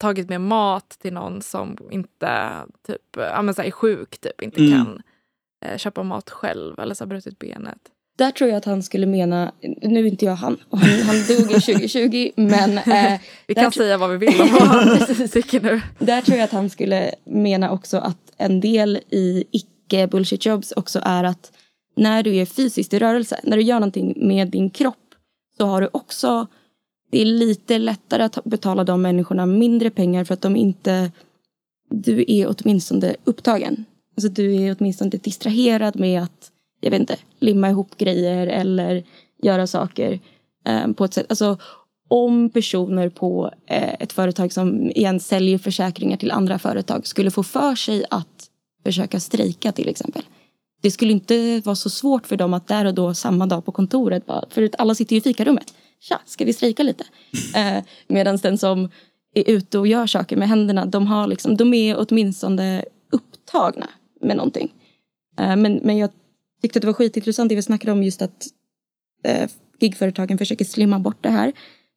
[0.00, 2.48] tagit med mat till någon som inte
[2.86, 4.72] typ, ja, men så här, är sjuk, typ, inte Mm.
[4.84, 5.02] kan
[5.64, 7.78] eh, köpa mat själv eller så har brutit benet.
[8.18, 11.52] Där tror jag att han skulle mena, nu är inte jag han, han, han dog
[11.52, 14.48] ju 2020, men eh, Vi kan säga vad vi vill om
[15.62, 15.80] nu.
[15.98, 20.72] där tror jag att han skulle mena också att en del i icke bullshit jobs
[20.72, 21.52] också är att
[21.96, 24.96] när du är fysiskt i rörelse, när du gör någonting med din kropp
[25.56, 26.46] så har du också,
[27.10, 31.10] det är lite lättare att betala de människorna mindre pengar för att de inte,
[31.90, 33.84] du är åtminstone upptagen.
[34.16, 36.51] Alltså du är åtminstone distraherad med att,
[36.82, 39.04] jag vet inte, limma ihop grejer eller
[39.42, 40.20] göra saker
[40.66, 41.26] eh, på ett sätt.
[41.28, 41.58] Alltså
[42.08, 47.42] om personer på eh, ett företag som igen säljer försäkringar till andra företag skulle få
[47.42, 48.48] för sig att
[48.84, 50.22] försöka strejka till exempel.
[50.82, 53.72] Det skulle inte vara så svårt för dem att där och då samma dag på
[53.72, 55.74] kontoret bara, för alla sitter ju i fikarummet.
[56.00, 57.04] Tja, ska vi strejka lite?
[57.56, 58.90] Eh, Medan den som
[59.34, 63.88] är ute och gör saker med händerna, de, har liksom, de är åtminstone upptagna
[64.20, 64.72] med någonting.
[65.38, 66.10] Eh, men, men jag
[66.62, 68.46] tyckte att det var skitintressant det vi snackade om just att
[69.24, 71.52] eh, gigföretagen försöker slimma bort det här.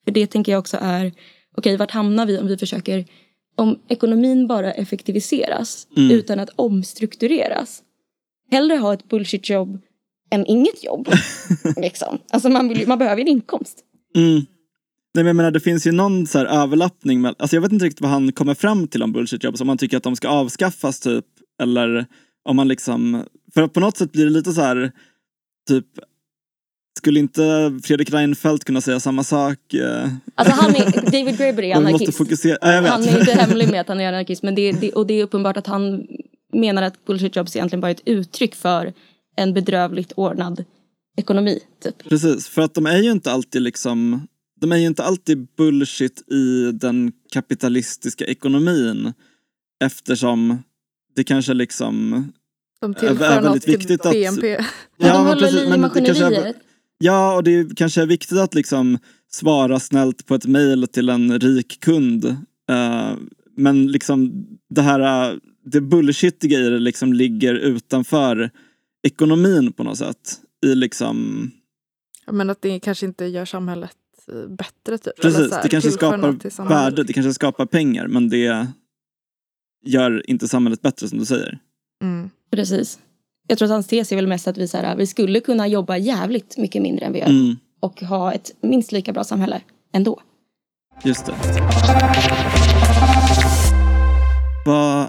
[0.06, 1.12] För det tänker jag också är,
[1.58, 3.06] okej vart hamnar vi om vi försöker,
[3.56, 6.12] om ekonomin bara effektiviseras Mm.
[6.12, 7.82] utan att omstruktureras.
[8.52, 9.82] Hellre ha ett bullshit jobb
[10.32, 11.10] än inget jobb.
[11.78, 12.18] liksom.
[12.30, 13.80] Alltså man, vill, man behöver ju en inkomst.
[14.16, 14.36] Mm.
[15.14, 17.22] Nej, men jag menar, det finns ju någon så här överlappning.
[17.22, 19.62] Med, alltså jag vet inte riktigt vad han kommer fram till om bullshit jobs.
[19.62, 21.26] Om man tycker att de ska avskaffas typ.
[21.62, 22.06] Eller
[22.46, 23.26] om man liksom...
[23.54, 24.92] För på något sätt blir det lite så här
[25.68, 25.86] typ
[26.98, 29.74] skulle inte Fredrik Reinfeldt kunna säga samma sak?
[29.74, 32.18] Eh, Alltså han är, David Graeber är man måste anarkist.
[32.18, 32.58] fokusera.
[32.62, 32.92] Ja, jag vet.
[32.92, 34.44] Han är inte hemlig med att han är anarkist.
[34.44, 36.08] Men det, det, och det är uppenbart att han
[36.54, 38.94] menar att bullshit jobs egentligen bara är ett uttryck för
[39.36, 40.64] en bedrövligt ordnad
[41.18, 41.60] ekonomi.
[41.84, 42.10] Typ.
[42.10, 44.28] Precis, för att de är ju inte alltid liksom
[44.62, 49.14] de är ju inte alltid bullshit i den kapitalistiska ekonomin
[49.84, 50.64] eftersom
[51.16, 52.10] det kanske liksom
[52.82, 54.48] De är tillför väldigt något till viktigt att- BNP.
[54.50, 54.64] Ja,
[54.98, 56.54] de håller precis, men det kanske är-.
[56.98, 58.98] Ja, och det är- kanske är viktigt att liksom
[59.32, 62.26] svara snällt på ett mejl till en rik kund.
[62.70, 63.14] Eh,
[63.58, 68.50] men liksom det här, eh, det bullshitiga i det liksom ligger utanför
[69.08, 70.40] ekonomin på något sätt.
[70.66, 71.52] I liksom,
[72.32, 73.92] Men att det kanske inte gör samhället
[74.32, 74.98] eh, bättre.
[74.98, 75.22] Typ.
[75.22, 78.68] precis, här, det kanske skapar värde, det kanske skapar pengar men det
[79.86, 81.60] gör inte samhället bättre som du säger.
[82.04, 82.30] Mm.
[82.52, 83.00] Precis.
[83.48, 85.68] Jag tror att hans tes är väl mest att vi, så här, vi skulle kunna
[85.68, 87.28] jobba jävligt mycket mindre än vi gör.
[87.28, 89.62] Mm, Och ha ett minst lika bra samhälle
[89.94, 90.22] ändå.
[91.04, 91.34] just det.
[94.66, 95.08] Vad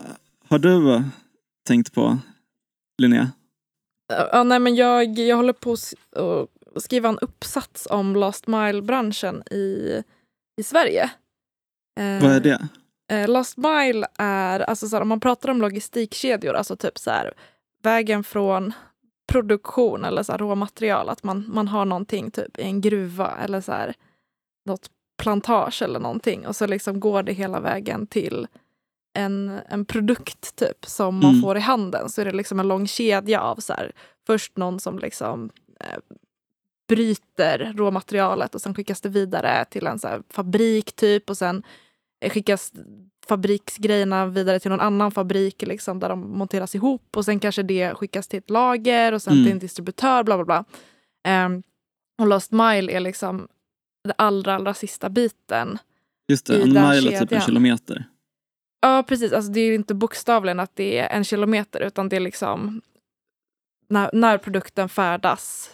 [0.48, 1.02] har du
[1.66, 2.18] tänkt på,
[3.02, 3.30] Linnea?
[4.32, 5.72] Ja, nej, men jag, jag håller på
[6.74, 9.92] att skriva en uppsats om last mile-branschen i,
[10.60, 11.10] i Sverige.
[11.96, 12.68] Vad är det?
[13.08, 17.10] Eh, last mile är, alltså så här, om man pratar om logistikkedjor, alltså typ så
[17.10, 17.32] här,
[17.82, 18.72] vägen från
[19.32, 23.60] produktion eller så här, råmaterial, att man, man har någonting typ i en gruva eller
[23.60, 23.94] så här,
[24.66, 28.46] något plantage eller någonting och så liksom går det hela vägen till
[29.14, 31.42] en, en produkt typ som man Mm.
[31.42, 33.92] får i handen så är det liksom en lång kedja av så här,
[34.26, 35.98] först någon som liksom eh,
[36.88, 41.62] bryter råmaterialet och sen skickas det vidare till en så fabrik typ och sen
[42.30, 42.72] skickas
[43.26, 47.94] fabriksgrejerna vidare till någon annan fabrik liksom, där de monteras ihop och sen kanske det
[47.94, 49.44] skickas till ett lager och sen Mm.
[49.44, 50.22] till en distributör.
[50.24, 50.64] bla bla bla.
[51.28, 51.62] Ehm,
[52.20, 53.48] och Last Mile är liksom
[54.04, 55.78] den allra, allra sista biten.
[56.28, 58.04] Just det, en mile är typ en kilometer.
[58.80, 59.32] Ja, precis.
[59.32, 62.82] Alltså, det är inte bokstavligen att det är en kilometer utan det är liksom
[63.88, 65.70] när, när produkten färdas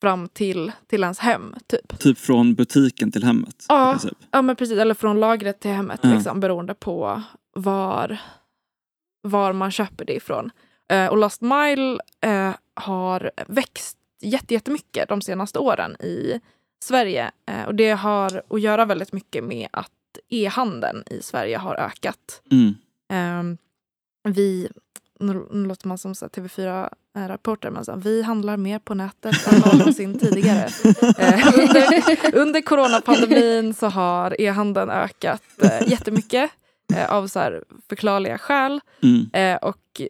[0.00, 1.54] fram till, till ens hem.
[1.66, 1.98] Typ.
[1.98, 3.66] Typ från butiken till hemmet.
[3.68, 3.98] Ja.
[4.30, 4.78] Ja, men precis.
[4.78, 6.14] Eller från lagret till hemmet, Ja.
[6.14, 7.22] liksom, beroende på
[7.54, 8.18] var,
[9.22, 10.50] var man köper det ifrån.
[10.92, 16.40] Eh, och Last Mile eh, har växt jätte- jättemycket de senaste åren i
[16.84, 17.30] Sverige.
[17.46, 19.90] Eh, och det har att göra väldigt mycket med att
[20.28, 22.42] e-handeln i Sverige har ökat.
[22.50, 22.74] Mm.
[23.12, 23.58] Ehm,
[24.22, 24.68] vi,
[25.20, 29.52] nu, låter man som så här TV4-rapporter, men så här, vi handlar mer på nätet
[29.52, 30.68] än någonsin tidigare.
[31.18, 36.50] Eh, under, under coronapandemin så har e-handeln ökat eh, jättemycket
[36.94, 38.80] eh, av så här förklarliga skäl.
[39.02, 39.30] Mm.
[39.32, 40.02] Eh, och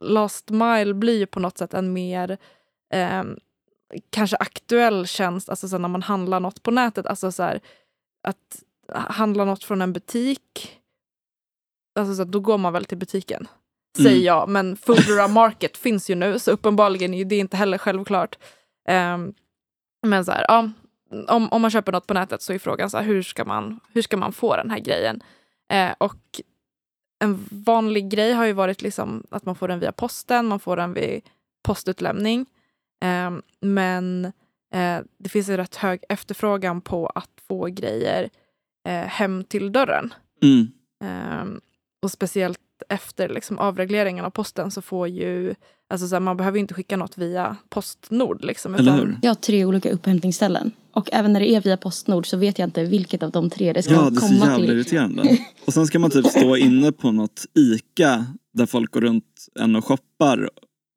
[0.00, 2.38] Last Mile blir ju på något sätt en mer
[2.92, 3.22] eh,
[4.10, 7.06] kanske aktuell tjänst, alltså så när man handlar något på nätet.
[7.06, 7.60] Alltså så här,
[8.22, 10.80] att handla något från en butik,
[11.98, 13.48] alltså så här, då går man väl till butiken.
[14.02, 14.24] Säger Mm.
[14.24, 18.38] jag, men Foodora Market finns ju nu så uppenbarligen är det inte heller självklart.
[18.88, 19.32] Ehm,
[20.06, 20.70] men så här, ja,
[21.28, 23.80] om, om man köper något på nätet så är frågan så här, hur, ska man,
[23.92, 25.22] hur ska man få den här grejen?
[25.72, 26.40] Eh, och
[27.24, 30.76] en vanlig grej har ju varit liksom att man får den via posten, man får
[30.76, 31.20] den vid
[31.62, 32.46] postutlämning.
[33.02, 33.30] Eh,
[33.60, 34.24] men
[34.74, 38.30] eh, det finns en rätt hög efterfrågan på att få grejer
[38.88, 40.14] eh, hem till dörren.
[40.42, 40.68] Mm.
[41.04, 41.44] Eh,
[42.02, 45.54] och speciellt efter liksom, avregleringen av posten så får ju,
[45.90, 48.44] alltså så här, man behöver ju inte skicka något via Postnord.
[48.44, 49.18] Liksom, Eller utan- hur?
[49.22, 50.72] Jag har tre olika upphämtningsställen.
[50.92, 53.72] Och även när det är via Postnord så vet jag inte vilket av de tre
[53.72, 54.70] det ska Ja, det är så komma jävla till.
[54.70, 55.38] irriterande.
[55.66, 59.24] Och sen ska man typ stå inne på något ICA där folk går runt
[59.60, 60.50] en och shoppar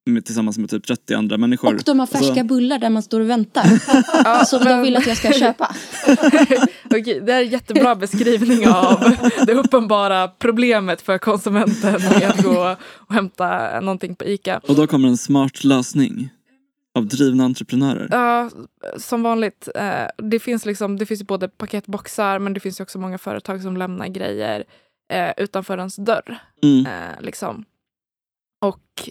[0.05, 1.75] med, tillsammans med typ 30 andra människor.
[1.75, 4.45] Och de har färska Alltså, bullar där man står och väntar.
[4.45, 5.75] Som de vill att jag ska köpa.
[6.91, 12.75] Okej, det är en jättebra beskrivning av det uppenbara problemet för konsumenten med att gå
[12.93, 14.61] och hämta någonting på ICA.
[14.67, 16.29] och då kommer en smart lösning
[16.93, 18.07] av drivna entreprenörer.
[18.11, 18.49] Ja,
[18.97, 19.67] som vanligt.
[19.75, 23.61] Eh, det, finns liksom, det finns ju både paketboxar men det finns också många företag
[23.61, 24.63] som lämnar grejer
[25.13, 26.37] eh, utanför ens dörr.
[26.63, 26.85] Mm.
[26.85, 27.65] Eh, liksom.
[28.61, 29.09] Och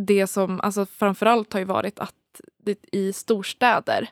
[0.00, 2.14] det som alltså framförallt har ju varit att
[2.64, 4.10] det i storstäder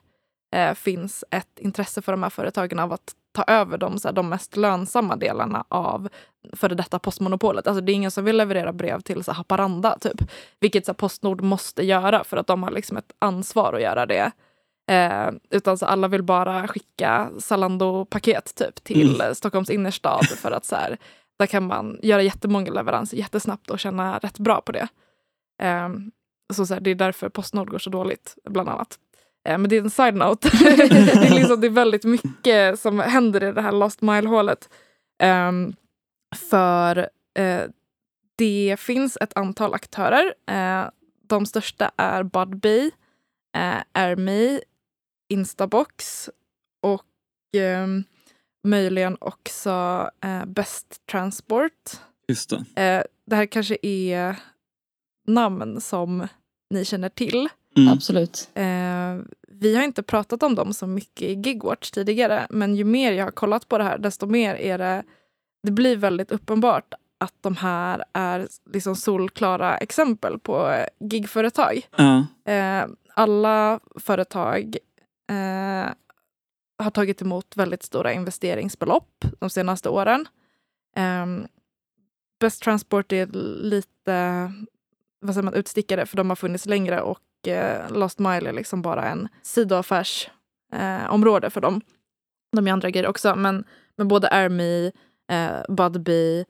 [0.55, 4.13] eh, finns ett intresse för de här företagen av att ta över de, så här,
[4.13, 6.09] de mest lönsamma delarna av
[6.53, 7.67] före detta postmonopolet.
[7.67, 10.31] Alltså det är ingen som vill leverera brev till så här, Haparanda, typ.
[10.61, 14.07] Vilket så här, Postnord måste göra för att de har liksom ett ansvar att göra
[14.07, 14.33] det.
[14.91, 19.35] Eh, utan så alla vill bara skicka Zalando-paket typ till Mm.
[19.35, 20.97] Stockholms innerstad för att så här,
[21.39, 24.89] där kan man göra jättemånga leveranser jättesnabbt och tjäna rätt bra på det.
[25.63, 25.89] Eh,
[26.53, 28.99] så, så här, det är därför Postnord går så dåligt, bland annat.
[29.49, 30.51] Eh, men det är en side-note.
[30.61, 34.71] det, är liksom, det är väldigt mycket som händer i det här Lost Mile-hålet.
[35.23, 35.75] Ehm,
[36.51, 37.09] för
[37.39, 37.63] eh,
[38.37, 40.35] det finns ett antal aktörer.
[40.51, 40.91] Eh,
[41.29, 42.91] de största är Budbee,
[43.57, 44.61] eh, Airme,
[45.29, 46.31] Instabox
[46.83, 47.07] och
[47.57, 48.05] ehm,
[48.65, 51.73] möjligen också eh, Best Transport.
[52.29, 53.05] Just det.
[53.27, 54.37] Det här kanske är
[55.27, 56.29] namn som
[56.71, 57.49] ni känner till.
[57.79, 57.93] Mm.
[57.93, 58.51] Absolut.
[58.55, 59.17] Eh,
[59.49, 63.25] vi har inte pratat om dem så mycket i Gigwatch tidigare men ju mer jag
[63.25, 65.03] har kollat på det här desto mer är det
[65.63, 71.87] det blir väldigt uppenbart att de här är liksom solklara exempel på gigföretag.
[71.97, 72.27] Ja.
[72.53, 74.77] Eh, alla företag
[75.31, 75.93] eh,
[76.79, 80.29] har tagit emot väldigt stora investeringsbelopp de senaste åren.
[80.97, 81.27] Eh,
[82.41, 83.27] Best Transport är
[83.63, 84.53] lite
[85.21, 88.83] vad säger man, utstickare för de har funnits längre och eh, Last Mile är liksom
[88.83, 91.81] bara en sidoaffärsområde eh, för dem.
[92.57, 93.65] De är andra grejer också, men,
[93.97, 94.87] men både Airme,
[95.31, 96.45] eh, Budbee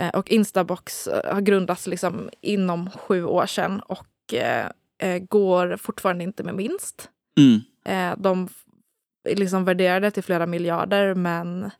[0.00, 5.76] eh, och Instabox eh, har grundats liksom inom sju år sedan och eh, eh, går
[5.76, 7.10] fortfarande inte med vinst.
[7.38, 7.60] Mm.
[8.22, 8.64] De f-
[9.36, 11.70] liksom värderade till flera miljarder men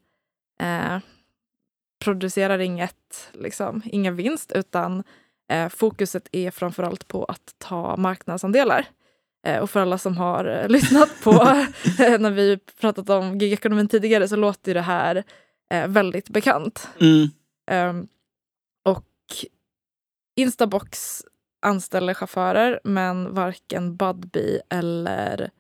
[2.04, 5.04] producerar inget, liksom, ingen vinst utan
[5.52, 8.87] eh, fokuset är framförallt på att ta marknadsandelar.
[9.46, 11.33] Eh, och för alla som har eh, lyssnat på
[11.98, 15.24] när vi pratat om gigekonomin tidigare så låter det här
[15.88, 16.88] väldigt bekant.
[17.00, 17.28] Mm.
[17.70, 18.09] Ehm,
[18.85, 19.07] och
[20.37, 21.22] Instabox
[21.62, 25.50] anställer chaufförer men varken Budbee eller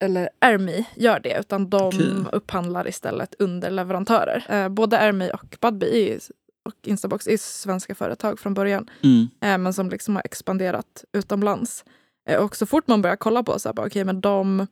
[0.00, 2.14] eller Ermi gör det utan de Okej.
[2.32, 4.44] upphandlar istället underleverantörer.
[4.48, 6.18] Eh, både Ermi och Budbee är
[6.68, 9.28] och Instabox är svenska företag från början Mm.
[9.40, 11.84] eh, men som liksom har expanderat utomlands.
[12.28, 14.66] Eh, och så fort man börjar kolla på så här, bara, okej, men de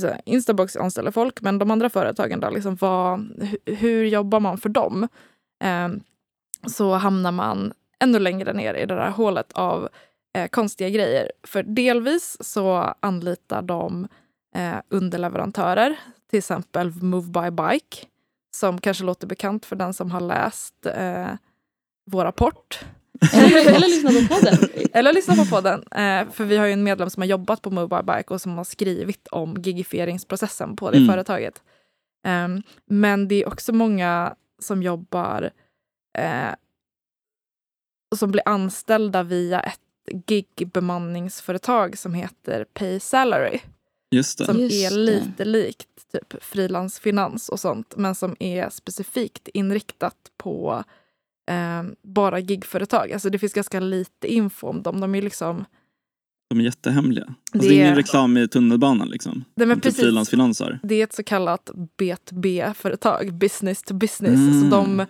[0.00, 4.58] säga, Instabox anställer folk, men de andra företagen då, liksom, vad, hu- hur jobbar man
[4.58, 5.08] för dem?
[5.64, 5.88] Eh,
[6.70, 9.88] så hamnar man ännu längre ner i det där hålet av
[10.38, 11.32] eh, konstiga grejer.
[11.46, 14.08] För delvis så anlitar de
[14.56, 15.96] eh, underleverantörer,
[16.30, 18.06] till exempel Move by Bike,
[18.54, 21.32] som kanske låter bekant för den som har läst eh,
[22.10, 22.84] vår rapport.
[23.34, 24.58] Eller, eller lyssna på podden.
[24.92, 25.84] Eller lyssna på podden.
[25.90, 28.56] Eh, för vi har ju en medlem som har jobbat på by Bike och som
[28.56, 31.08] har skrivit om gigifieringsprocessen på det Mm.
[31.08, 31.62] företaget.
[32.26, 35.50] Ehm, men det är också många som jobbar
[36.18, 36.54] eh,
[38.10, 39.80] och som blir anställda via ett
[40.26, 43.60] gig-bemanningsföretag som heter Pay Salary.
[44.14, 44.44] Just det.
[44.44, 44.96] Som Just är det.
[44.96, 50.84] lite likt typ frilansfinans och sånt men som är specifikt inriktat på
[51.50, 53.12] eh, bara gigföretag.
[53.12, 55.00] Alltså det finns ganska lite info om dem.
[55.00, 55.64] De är liksom...
[56.50, 57.24] De är jättehemliga.
[57.24, 59.44] Alltså, det, Det är ingen reklam i tunnelbanan liksom.
[59.54, 60.28] Nej, men Typ precis,
[60.82, 64.34] det är ett så kallat B2B-företag, business to business.
[64.34, 64.60] Mm.
[64.60, 65.00] Så de,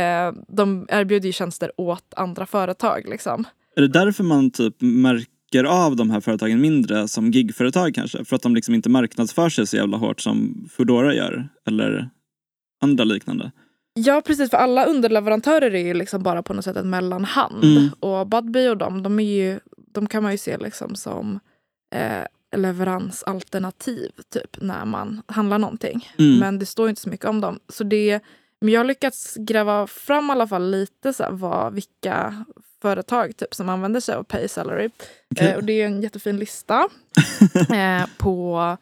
[0.00, 3.08] eh, de erbjuder ju tjänster åt andra företag.
[3.08, 3.44] Liksom.
[3.76, 8.24] Är det därför man typ märker av de här företagen mindre som gigföretag kanske?
[8.24, 11.48] För att de liksom inte marknadsför sig så jävla hårt som Foodora gör?
[11.66, 12.10] Eller
[12.80, 13.52] andra liknande?
[13.94, 14.50] Ja, precis.
[14.50, 17.64] För alla underleverantörer är ju liksom bara på något sätt en mellanhand.
[17.64, 17.88] Mm.
[18.00, 19.60] Och Budbee och dem, de, är ju,
[19.92, 21.40] de kan man ju se liksom som
[21.94, 22.24] eh,
[22.56, 26.08] leveransalternativ typ när man handlar någonting.
[26.18, 26.38] Mm.
[26.38, 27.58] Men det står inte så mycket om dem.
[27.68, 28.20] Så det,
[28.60, 32.44] men jag har lyckats gräva fram i alla fall lite så här, vad, vilka
[32.82, 34.90] företag typ, som använder sig av Pay Salary.
[35.34, 35.48] Okej.
[35.48, 36.88] Eh, och det är en jättefin lista
[37.74, 38.76] eh, på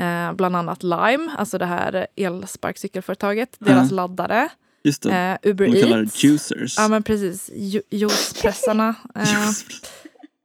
[0.00, 3.96] eh, bland annat Lime, alltså det här elsparkcykelföretaget, deras Ja.
[3.96, 4.48] laddare.
[4.84, 5.38] Just det.
[5.42, 6.20] Eh, Uber de kallar Eats.
[6.20, 6.74] det juicers.
[6.78, 8.94] Ja men precis, Ju- juicepressarna.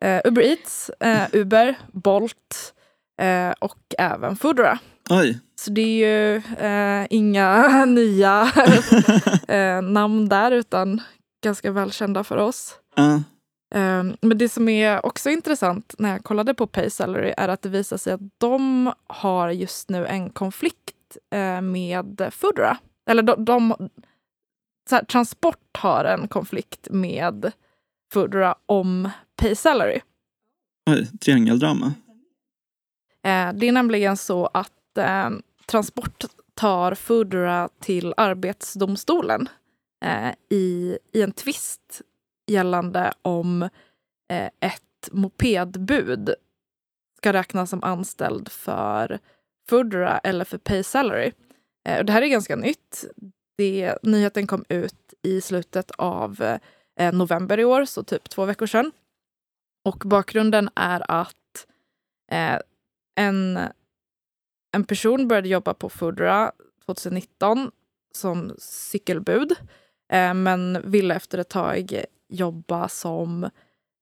[0.02, 2.74] Eh, eh, Uber Eats, eh, Uber, Bolt
[3.22, 4.80] eh, och även Foodora.
[5.10, 5.40] Oj.
[5.60, 6.42] Så det är ju
[7.10, 8.52] inga nya
[9.84, 11.02] namn där utan
[11.44, 12.76] ganska välkända för oss.
[13.76, 17.62] Eh, men det som är också intressant när jag kollade på Pay Salary är att
[17.62, 22.78] det visar sig att de har just nu en konflikt eh, med Foodora.
[23.10, 23.90] Eller de, de
[24.92, 27.52] här, Transport har en konflikt med
[28.14, 30.00] Foodora om Pay Salary.
[30.90, 31.94] Oj, triangeldrama.
[33.26, 35.30] Eh, det är nämligen så att eh,
[35.66, 39.50] Transport tar Foodora till Arbetsdomstolen
[40.06, 42.02] eh, i, i en tvist
[42.50, 43.62] gällande om
[44.32, 46.34] eh, ett mopedbud
[47.18, 49.20] ska räknas som anställd för
[49.70, 51.32] Foodora eller för Pay Salary.
[51.88, 53.06] Eh, och det här är ganska nytt.
[53.58, 56.58] Det, nyheten kom ut i slutet av
[57.00, 58.92] eh, november i år, så typ två veckor sedan.
[59.86, 61.68] Och bakgrunden är att
[62.32, 62.60] eh,
[63.16, 63.60] en,
[64.72, 66.52] en person började jobba på Foodora
[66.86, 67.72] 2019
[68.12, 69.52] som cykelbud
[70.12, 73.50] eh, men ville efter ett tag jobba som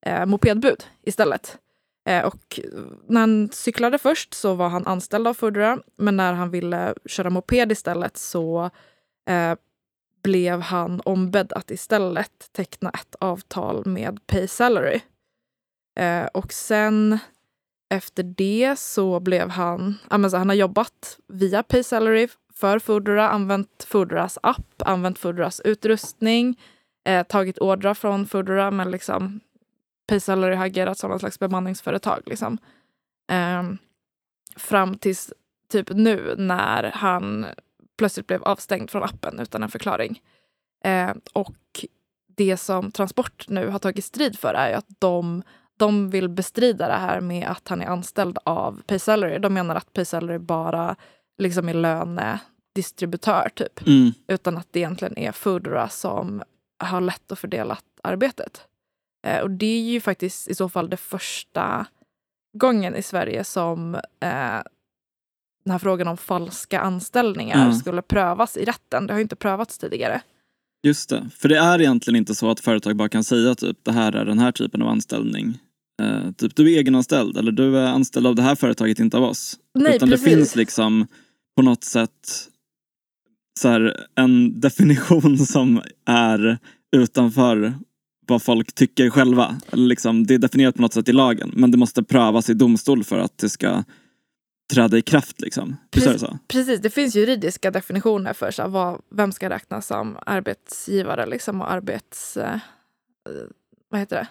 [0.05, 1.57] eh, mopedbud istället.
[2.07, 2.59] Eh, och
[3.07, 7.29] när han cyklade först så var han anställd av Foodora men när han ville köra
[7.29, 8.69] moped istället så
[9.29, 9.55] eh,
[10.23, 15.01] blev han ombedd att istället teckna ett avtal med Pay Salary.
[15.99, 17.19] Eh, och sen
[17.89, 23.83] efter det så blev han, Alltså han har jobbat via Pay Salary för Foodora, använt
[23.87, 26.59] Foodoras app, använt Foodoras utrustning,
[27.07, 29.39] eh, tagit ordrar från Foodora men liksom
[30.07, 32.21] Pay Salary har agerat som någon slags bemanningsföretag.
[32.25, 32.57] Liksom.
[33.31, 33.77] Ehm,
[34.55, 35.33] fram tills
[35.71, 37.45] typ nu när han
[37.97, 40.21] plötsligt blev avstängd från appen utan en förklaring.
[40.83, 41.85] Eh, och
[42.37, 45.43] det som Transport nu har tagit strid för är ju att de
[45.77, 49.39] de vill bestrida det här med att han är anställd av Paysalary.
[49.39, 50.95] De menar att Paysalary bara
[51.37, 53.87] liksom är lönedistributör typ.
[53.87, 54.13] Mm.
[54.27, 56.43] Utan att det egentligen är Foodora som
[56.77, 58.61] har lätt att fördela arbetet.
[59.27, 61.85] Eh, och det är ju faktiskt i så fall det första
[62.57, 64.61] gången i Sverige som eh,
[65.63, 67.73] den här frågan om falska anställningar Mm.
[67.73, 69.07] skulle prövas i rätten.
[69.07, 70.21] Det har ju inte prövats tidigare.
[70.83, 73.91] Just det, för det är egentligen inte så att företag bara kan säga typ det
[73.91, 75.59] här är den här typen av anställning.
[76.01, 79.23] Eh, typ du är egenanställd eller du är anställd av det här företaget, inte av
[79.23, 79.59] oss.
[79.73, 80.25] Nej, Utan precis.
[80.25, 81.07] det finns liksom
[81.55, 82.47] på något sätt
[83.57, 86.57] så här, en definition som är
[86.95, 87.73] utanför
[88.27, 89.55] vad folk tycker själva.
[89.71, 93.03] Liksom, det är definierat på något sätt i lagen men det måste prövas i domstol
[93.03, 93.83] för att det ska
[94.73, 95.41] träda i kraft.
[95.41, 95.75] Liksom.
[95.91, 96.39] Är det så?
[96.47, 101.61] Precis, det finns juridiska definitioner för så här, vad, vem ska räknas som arbetsgivare liksom,
[101.61, 102.37] och arbets...
[102.37, 102.57] Eh,
[103.89, 104.27] vad heter det?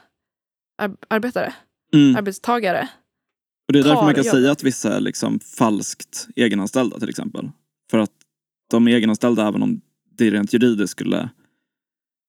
[0.82, 1.54] Ar- arbetare?
[1.94, 2.16] Mm.
[2.16, 2.88] Arbetstagare?
[3.68, 7.08] Och det är därför man kan tar säga att vissa är liksom falskt egenanställda till
[7.08, 7.50] exempel.
[7.90, 8.10] För att
[8.70, 9.80] de är egenanställda även om
[10.18, 11.28] det rent juridiskt skulle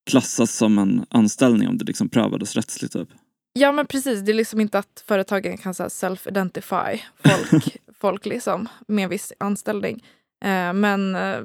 [0.05, 2.93] klassas som en anställning om det liksom prövades rättsligt.
[2.93, 3.09] Typ.
[3.53, 9.09] Ja men precis, det är liksom inte att företagen kan self-identify folk, folk liksom, med
[9.09, 10.03] viss anställning.
[10.45, 11.39] Eh, men eh,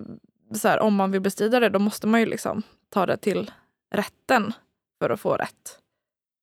[0.54, 3.50] så här, om man vill bestrida det då måste man ju liksom ta det till
[3.94, 4.52] rätten
[4.98, 5.78] för att få rätt.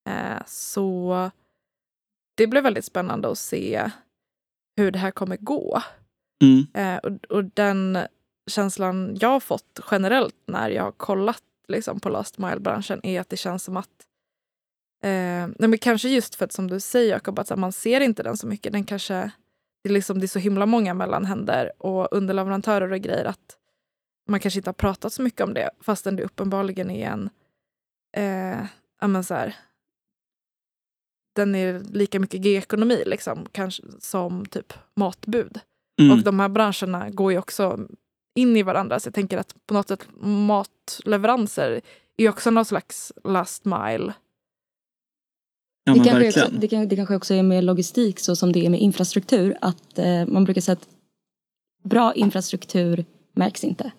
[0.10, 1.32] Eh, så
[2.36, 3.92] det blir väldigt spännande att se
[4.78, 5.82] hur det här kommer gå.
[6.42, 6.68] Mm.
[6.74, 7.98] Eh, och, och den
[8.50, 13.30] känslan jag har fått generellt när jag har kollat liksom, på last mile-branschen är att
[13.30, 14.06] det känns som att
[15.04, 18.38] eh, men kanske just för att som du säger Jakob, att man ser inte den
[18.38, 18.74] så mycket.
[18.74, 19.32] Den kanske,
[19.84, 23.58] det, är liksom, det är så himla många mellanhänder och underleverantörer och grejer att
[24.30, 27.30] man kanske inte har pratat så mycket om det fastän det uppenbarligen är en
[28.18, 28.66] eh,
[29.02, 29.56] ja, men så här,
[31.36, 35.60] den är lika mycket gig-ekonomi liksom, kanske, som typ matbud.
[36.02, 36.12] Mm.
[36.12, 37.88] Och de här branscherna går ju också
[38.36, 39.00] in i varandra.
[39.00, 41.82] Så jag tänker att på något sätt matleveranser
[42.18, 44.14] är också någon slags last mile.
[45.84, 48.66] ja, det, kanske också, det, kan, det kanske också är med logistik så som det
[48.66, 49.58] är med infrastruktur.
[49.62, 50.88] Att eh, man brukar säga att
[51.84, 53.92] bra infrastruktur märks inte.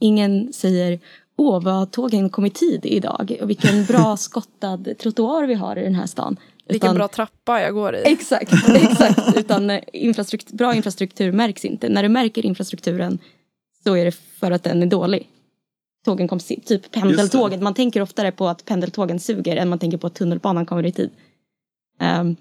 [0.00, 1.00] Ingen säger
[1.36, 5.82] åh vad tågen kom i tid idag och vilken bra skottad trottoar vi har i
[5.82, 6.36] den här stan.
[6.68, 8.02] Vilken Utan- bra trappa jag går i.
[8.04, 9.36] Exakt, exakt.
[9.36, 11.88] Utan eh, infrastruktur, bra infrastruktur märks inte.
[11.88, 13.18] När du märker infrastrukturen
[13.84, 15.28] så är det för att den är dålig.
[16.04, 16.66] Tågen kom sent.
[16.66, 17.62] Typ pendeltåget.
[17.62, 20.92] Man tänker oftare på att pendeltågen suger än man tänker på att tunnelbanan kommer i
[20.92, 21.10] tid.
[22.00, 22.36] Ehm,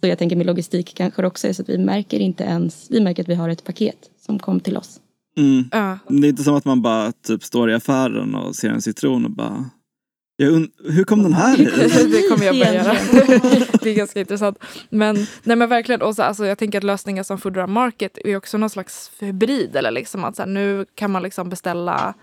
[0.00, 3.00] så jag tänker med logistik kanske också är så att vi märker inte ens, vi
[3.00, 5.00] märker att vi har ett paket som kom till oss.
[5.36, 5.64] Mm.
[5.72, 5.98] Ja.
[6.08, 9.24] Det är inte som att man bara typ står i affären och ser en citron
[9.24, 9.70] och bara
[10.38, 11.56] hur kom den här
[12.12, 12.92] det kommer jag börja göra.
[13.82, 14.58] Det är ganska intressant.
[14.90, 18.36] Men, nej men verkligen, och så, alltså, jag tänker att lösningar som Foodora Market är
[18.36, 19.76] också någon slags hybrid.
[19.76, 22.14] Eller liksom att så här, nu kan man liksom beställa,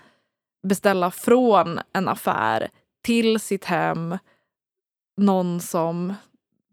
[0.67, 2.67] beställa från en affär
[3.05, 4.17] till sitt hem
[5.21, 6.13] någon som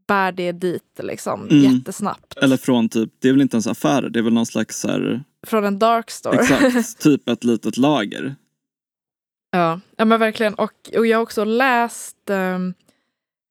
[0.08, 1.74] bär det dit liksom, Mm.
[1.74, 2.38] jättesnabbt.
[2.42, 4.88] Eller från typ, det är väl inte ens affärer, det är väl någon slags så
[4.88, 6.40] här, Från en dark store.
[6.40, 8.36] exakt, typ ett litet lager.
[9.50, 10.54] Ja, ja men verkligen.
[10.54, 12.74] Och, och jag har också läst ehm,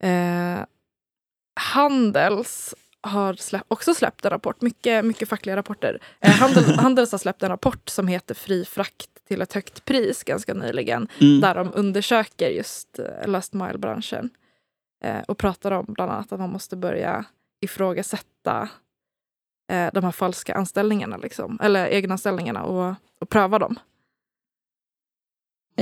[0.04, 0.66] eh,
[1.60, 6.00] Handels har släpp, också släppt en rapport, mycket, mycket fackliga rapporter.
[6.20, 10.24] Eh, Handel, Handels har släppt en rapport som heter Fri frakt till ett högt pris
[10.24, 11.08] ganska nyligen.
[11.22, 11.42] Mm.
[11.42, 14.30] Där de undersöker just eh, last mile-branschen.
[15.04, 17.26] Eh, och pratar om bland annat att man måste börja
[17.62, 18.70] ifrågasätta
[19.72, 23.80] eh, de här falska anställningarna, liksom, eller egenanställningarna och, och pröva dem.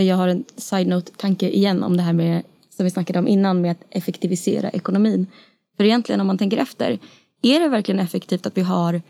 [0.03, 3.71] Jag har en side-note-tanke igen om det här med, som vi snackade om innan, med
[3.71, 5.27] att effektivisera ekonomin.
[5.77, 6.99] För egentligen om man tänker efter,
[7.41, 9.01] är det verkligen effektivt att vi har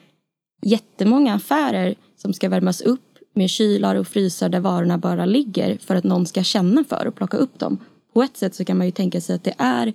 [0.61, 3.01] jättemånga affärer som ska värmas upp
[3.33, 7.15] med kylar och frysar där varorna bara ligger för att någon ska känna för och
[7.15, 7.77] plocka upp dem?
[8.13, 9.93] På ett sätt så kan man ju tänka sig att det är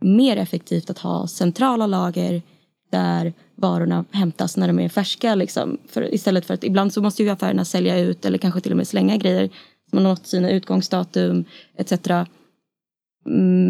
[0.00, 2.42] mer effektivt att ha centrala lager
[2.90, 5.34] där varorna hämtas när de är färska.
[5.34, 5.78] Liksom.
[5.88, 8.76] För istället för att ibland så måste ju affärerna sälja ut eller kanske till och
[8.76, 9.50] med slänga grejer
[9.90, 11.44] som har nått sina utgångsdatum
[11.76, 11.92] etc.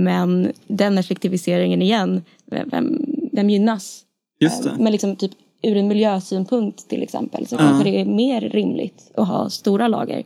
[0.05, 2.99] Men den effektiviseringen igen, vem,
[3.33, 4.03] vem gynnas?
[4.41, 4.77] Just det.
[4.79, 9.29] Men liksom typ ur en miljösynpunkt till exempel så kanske det är mer rimligt att
[9.29, 10.25] ha stora lager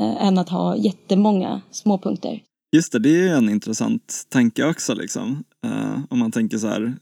[0.00, 2.42] eh, än att ha jättemånga små punkter.
[2.72, 5.44] Just det, det är en intressant tanke också liksom.
[5.64, 6.96] Eh, om man tänker så här,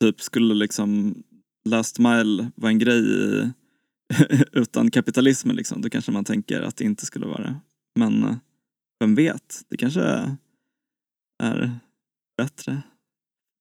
[0.00, 1.14] typ skulle liksom
[1.68, 3.50] last mile vara en grej i,
[4.52, 7.54] utan kapitalismen liksom, då kanske man tänker att det inte skulle vara det.
[7.98, 8.36] Men eh,
[9.00, 10.02] vem vet, det kanske
[11.42, 11.70] är
[12.36, 12.82] bättre.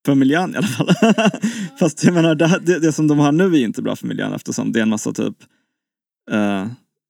[0.06, 0.90] För miljön i alla fall.
[1.80, 4.72] Fast jag menar, det, det, som de har nu är inte bra för miljön eftersom
[4.72, 5.36] det är en massa typ
[6.32, 6.68] eh,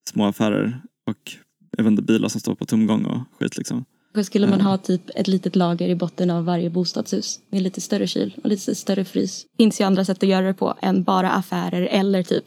[0.09, 1.35] små affärer och
[1.87, 3.85] inte, bilar som står på tomgång och skit liksom.
[4.13, 7.81] Då skulle man ha typ ett litet lager i botten av varje bostadshus med lite
[7.81, 9.45] större kyl och lite större frys.
[9.57, 12.43] finns ju andra sätt att göra det på än bara affärer eller typ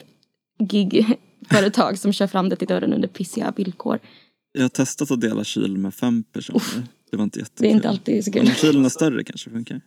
[0.59, 3.99] gigföretag som kör fram det till dörren under pissiga villkor.
[4.51, 6.87] Jag har testat att dela kyl med fem personer.
[7.11, 7.63] Det var inte jättekul.
[7.63, 8.41] Det är inte alltid så kul.
[8.41, 9.81] Om kylen är större kanske funkar.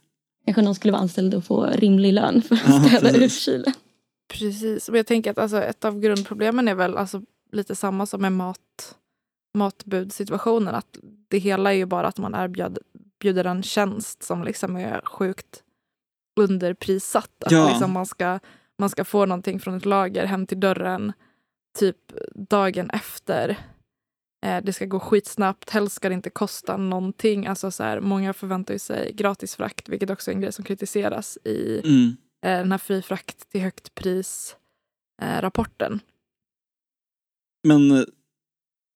[0.45, 3.43] Kanske någon skulle vara anställd och få rimlig lön för att Ja, städa ut precis.
[3.43, 3.73] kylen.
[4.33, 4.89] Precis.
[4.89, 8.33] Men jag tänker att alltså, ett av grundproblemen är väl alltså, lite samma som med
[8.33, 8.95] mat,
[9.59, 10.75] matbudsituationen.
[10.75, 10.99] Att
[11.29, 12.83] det hela är ju bara att man erbjuder
[13.21, 15.63] bjuder en tjänst som liksom är sjukt
[16.41, 17.45] underprissatt.
[17.45, 17.69] Att Ja.
[17.69, 18.39] liksom man, ska,
[18.79, 21.13] man ska få någonting från ett lager hem till dörren
[21.79, 21.97] typ
[22.35, 23.57] dagen efter.
[24.47, 27.47] Eh, det ska gå skitsnabbt, helst ska det inte kosta någonting.
[27.47, 31.39] Alltså så här, många förväntar sig gratis frakt, vilket också är en grej som kritiseras
[31.45, 32.17] i Mm.
[32.45, 34.57] eh, den här fri frakt till högt pris
[35.23, 35.51] eh.
[37.69, 38.07] Men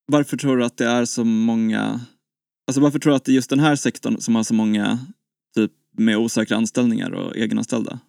[0.07, 2.01] varför tror du att det är så många...
[2.66, 4.99] Alltså varför tror du att det är just den här sektorn som har så många
[5.55, 8.01] typ med osäkra anställningar och egenanställda?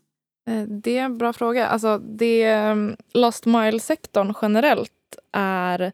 [0.48, 1.68] Eh, det är en bra fråga.
[1.68, 4.92] Alltså det mm, last mile-sektorn generellt
[5.32, 5.92] är...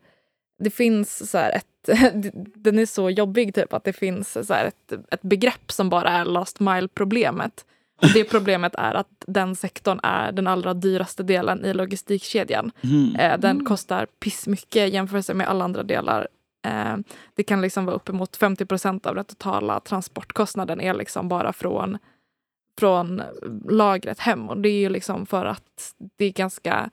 [0.60, 1.66] Det finns så här ett...
[2.56, 6.10] Den är så jobbig typ att det finns så här ett, ett begrepp som bara
[6.10, 7.66] är last mile-problemet.
[8.02, 12.72] Och det problemet är att den sektorn är den allra dyraste delen i logistikkedjan.
[12.84, 13.16] Mm.
[13.16, 16.28] Eh, den kostar pissmycket i jämförelse med alla andra delar.
[16.66, 16.97] Eh,
[17.36, 21.97] det kan liksom vara uppemot 50 procent av den totala transportkostnaden är liksom bara från,
[22.80, 23.21] från
[23.69, 24.49] lagret hem.
[24.49, 26.89] Och det är ju liksom för att det är ganska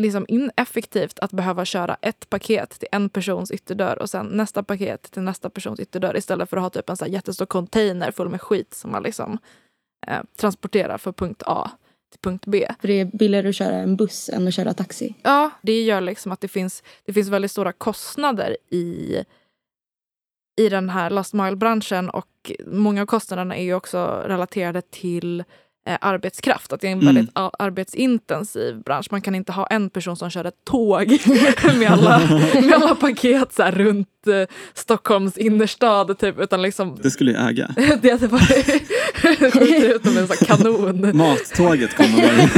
[0.00, 5.02] liksom ineffektivt att behöva köra ett paket till en persons ytterdörr och sen nästa paket
[5.02, 8.40] till nästa persons ytterdörr istället för att ha typ en så jättestor container full med
[8.40, 9.38] skit som man liksom
[10.06, 11.70] eh, transporterar från punkt A
[12.10, 12.68] till punkt B.
[12.80, 15.14] För det är billigare att köra en buss än att köra taxi.
[15.22, 19.16] Ja, det gör liksom att det finns, det finns väldigt stora kostnader i,
[20.60, 25.40] i den här last mile-branschen och många av kostnaderna är ju också relaterade till
[25.86, 26.72] eh, arbetskraft.
[26.72, 27.14] Att det är en Mm.
[27.14, 29.06] väldigt arbetsintensiv bransch.
[29.10, 31.18] Man kan inte ha en person som kör ett tåg
[31.78, 32.18] med alla,
[32.54, 36.18] med alla paket så här, runt eh, Stockholms innerstad.
[36.18, 37.74] Typ, utan liksom, Det skulle jag äga.
[38.02, 38.66] det hade varit
[39.52, 41.16] skjuter ut dem med en sån kanon.
[41.16, 42.48] Mattåget kommer.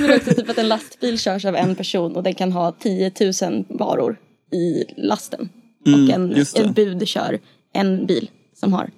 [0.00, 3.12] Men också typ att en lastbil körs av en person och den kan ha 10
[3.42, 4.16] 000 varor
[4.52, 5.48] i lasten.
[5.86, 7.38] Mm, och en, en bud kör
[7.72, 8.90] en bil som har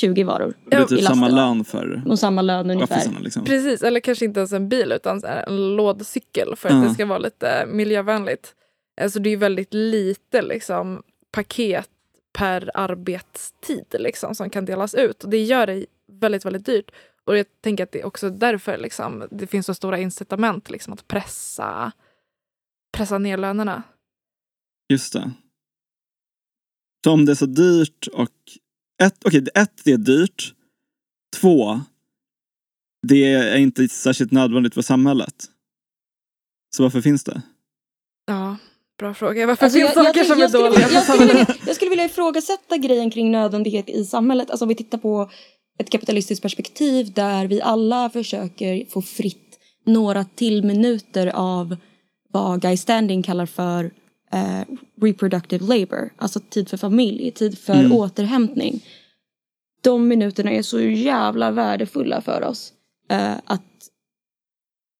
[0.00, 3.20] 20 varor Det är i typ samma lön för Och samma lön ungefär.
[3.20, 3.44] Liksom.
[3.44, 6.80] Precis, eller kanske inte ens en bil utan en lådcykel för att Ja.
[6.80, 8.54] det ska vara lite miljövänligt.
[9.00, 11.02] Alltså det är väldigt lite liksom,
[11.32, 11.88] paket
[12.32, 15.24] per arbetstid liksom, som kan delas ut.
[15.24, 16.90] Och det gör det väldigt, väldigt dyrt.
[17.24, 20.92] Och jag tänker att det är också därför liksom, det finns så stora incitament liksom,
[20.92, 21.92] att pressa,
[22.92, 23.82] pressa ner lönerna.
[24.88, 25.30] Just det.
[27.04, 28.28] Så om det är så dyrt och...
[29.02, 30.54] Ett, okej, ett, det är dyrt.
[31.36, 31.80] Två,
[33.08, 35.34] det är inte särskilt nödvändigt för samhället.
[36.76, 37.42] Så varför finns det?
[38.26, 38.56] Ja,
[38.98, 39.46] bra fråga.
[39.46, 41.18] Varför Alltså, finns jag, saker jag, som är jag, skulle, dåliga vilja- för jag, skulle
[41.28, 41.48] samhället?
[41.48, 44.50] vilja, jag skulle vilja ifrågasätta grejen kring nödvändighet i samhället.
[44.50, 45.30] Alltså om vi tittar på
[45.78, 51.76] ett kapitalistiskt perspektiv där vi alla försöker få fritt några till minuter av
[52.32, 53.90] vad Guy Standing kallar för
[54.32, 54.62] eh,
[55.02, 56.10] reproductive labor.
[56.16, 57.92] Alltså tid för familj, tid för Mm.
[57.92, 58.84] återhämtning.
[59.82, 62.72] De minuterna är så jävla värdefulla för oss.
[63.10, 63.62] Eh, att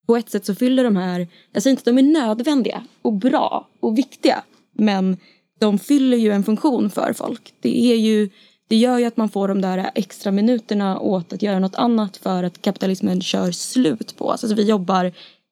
[0.07, 3.13] på ett sätt så fyller de här, jag säger inte att de är nödvändiga och
[3.13, 4.43] bra och viktiga.
[4.73, 5.17] Men
[5.59, 7.53] de fyller ju en funktion för folk.
[7.61, 8.29] Det, är ju,
[8.67, 12.17] det gör ju att man får de där extra minuterna åt att göra något annat
[12.17, 14.43] för att kapitalismen kör slut på oss.
[14.43, 15.11] Alltså vi jobbar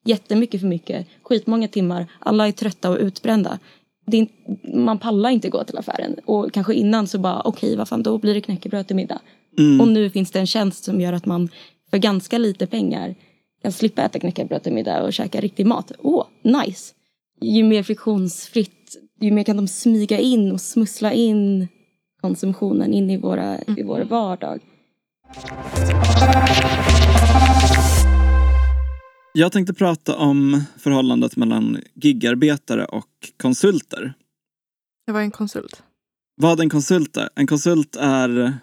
[0.09, 3.59] jättemycket för mycket, skitmånga timmar, alla är trötta och utbrända.
[4.05, 7.75] Det är, inte- man pallar inte gå till affären och kanske innan så bara okej
[7.75, 9.19] vad fan då blir det knäckebröd till middag.
[9.57, 9.81] Mm.
[9.81, 11.49] Och nu finns det en tjänst som gör att man
[11.89, 13.15] för ganska lite pengar
[13.61, 15.91] kan slippa äta knäckebröd till middag och käka riktig mat.
[15.99, 16.93] Åh, nice!
[17.41, 21.67] Ju mer friktionsfritt, ju mer kan de smyga in och smussla in
[22.21, 24.59] konsumtionen in i, våra, i vår vardag.
[29.33, 34.13] Jag tänkte prata om förhållandet mellan gigarbetare och konsulter.
[35.05, 35.83] Jag var en konsult.
[36.35, 37.29] Vad en konsult är?
[37.35, 38.53] En konsult är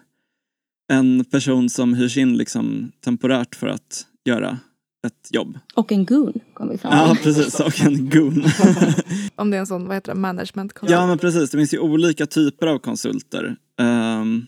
[0.92, 4.58] en person som hyrs in liksom temporärt för att göra
[5.06, 5.58] ett jobb.
[5.74, 7.00] Och en goon kom vi fram till.
[7.00, 7.60] Ja, precis.
[7.60, 8.44] Och en goon.
[9.36, 10.90] Om det är en sån, vad heter det, management konsult.
[10.98, 11.50] Ja, men precis.
[11.50, 13.56] Det finns ju olika typer av konsulter.
[13.80, 14.46] Ehm,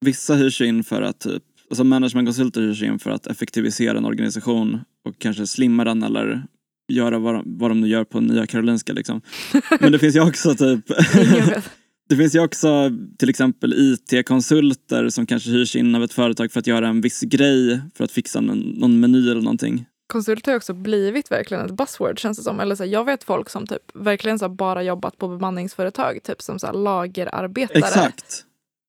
[0.00, 4.80] vissa hyrs in för att typ, alltså managementkonsulter hyrs in för att effektivisera en organisation
[5.08, 6.42] och kanske slimma den eller
[6.92, 9.20] göra vad, de- vad de nu gör på Nya Karolinska liksom.
[9.80, 10.84] Men det finns ju också typ.
[12.08, 16.60] Det finns ju också till exempel IT-konsulter som kanske hyrs in av ett företag för
[16.60, 19.84] att göra en viss grej för att fixa någon, någon meny eller någonting.
[20.06, 22.60] Konsult har också blivit verkligen ett buzzword känns det som.
[22.60, 26.42] Eller så här, jag vet folk som typ verkligen så bara jobbat på bemanningsföretag, typ
[26.42, 27.78] som så här, lagerarbetare.
[27.78, 28.44] Exakt.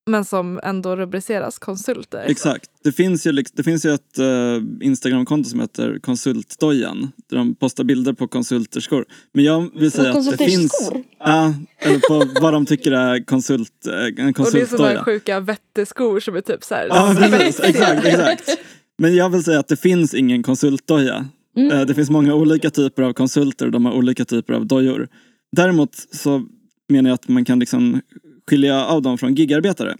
[0.05, 2.23] Men som ändå rubriceras konsulter.
[2.27, 2.69] Exakt.
[2.83, 7.11] Det finns ju, det finns ju ett uh, Instagramkonto som heter Konsultdojan.
[7.29, 9.05] Där de postar bilder på konsulterskor.
[9.33, 10.91] Men jag vill säga att det finns...
[11.19, 15.03] Ja, eller på vad de tycker är konsult, eh, en Och det är sådana konsultdoja.
[15.03, 16.87] sjuka vetteskor som är typ så här.
[16.89, 17.59] Ja, men precis.
[17.59, 18.57] Exakt, exakt.
[18.97, 21.25] Men jag vill säga att det finns ingen konsultdoja.
[21.57, 21.71] Mm.
[21.71, 25.07] Eh, Det finns många olika typer av konsulter och de har olika typer av dojor.
[25.55, 26.45] Däremot så
[26.89, 28.01] menar jag att man kan liksom
[28.49, 29.97] skilja av dem från gigarbetare.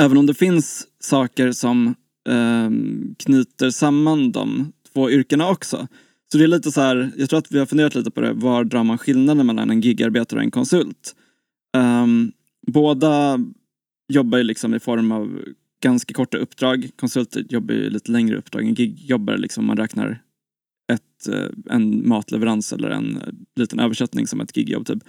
[0.00, 1.94] Även om det finns saker som
[2.28, 2.70] eh,
[3.18, 5.88] knyter samman de två yrkena också.
[6.32, 8.32] Så det är lite så här, jag tror att vi har funderat lite på det,
[8.32, 11.14] var drar man skillnaden mellan en gigarbetare och en konsult?
[11.76, 12.32] Um,
[12.66, 13.38] båda
[14.12, 15.38] jobbar ju liksom i form av
[15.82, 16.90] ganska korta uppdrag.
[16.96, 18.64] Konsulter jobbar ju lite längre uppdrag.
[18.64, 20.22] En gig jobbar liksom, man räknar
[20.92, 25.02] ett, eh, en matleverans eller en eh, liten översättning som ett gigjobb typ.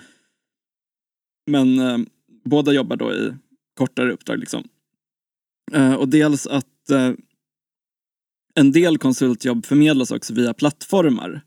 [1.52, 2.08] Men ehm,
[2.44, 3.34] båda jobbar då i
[3.78, 4.64] kortare uppdrag liksom.
[5.72, 7.12] Eh, och dels att eh,
[8.56, 11.42] en del konsultjobb förmedlas också via plattformar.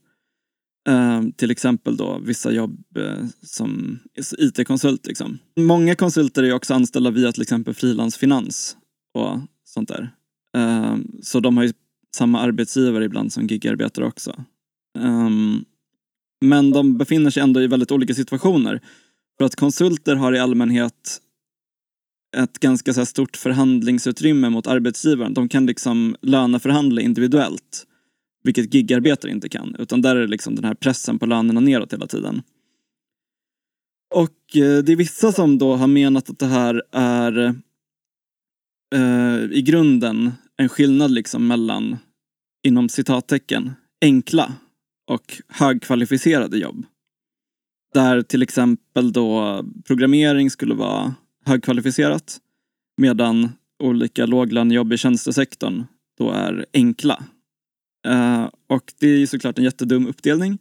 [0.89, 3.99] Eh, till exempel då vissa jobb eh, som
[4.39, 5.07] IT-konsult.
[5.07, 5.39] Liksom.
[5.57, 8.77] Många konsulter är också anställda via till exempel frilansfinans
[9.15, 10.11] och sånt där.
[10.57, 11.73] Eh, så de har ju
[12.17, 14.45] samma arbetsgivare ibland som gigarbetare också.
[14.99, 15.65] Ehm,
[16.41, 18.81] men de befinner sig ändå i väldigt olika situationer.
[19.39, 21.21] För att konsulter har i allmänhet
[22.37, 25.35] ett ganska så här stort förhandlingsutrymme mot arbetsgivaren.
[25.35, 27.87] De kan liksom löneförhandla individuellt.
[28.43, 29.77] Vilket gigarbetare inte kan.
[29.79, 32.43] Utan där är det liksom den här pressen på lönerna neråt hela tiden.
[34.15, 37.55] Och eh, det är vissa som då har menat att det här är
[38.95, 41.97] eh, i grunden en skillnad liksom mellan,
[42.67, 44.53] inom citattecken, enkla
[45.11, 46.87] och högkvalificerade jobb.
[47.95, 51.15] Där till exempel då programmering skulle vara
[51.45, 52.39] högkvalificerat
[52.97, 53.49] medan
[53.83, 55.85] olika låglönejobb i tjänstesektorn
[56.19, 57.25] då är enkla.
[58.07, 60.59] Eh, och det är ju såklart en jättedum uppdelning.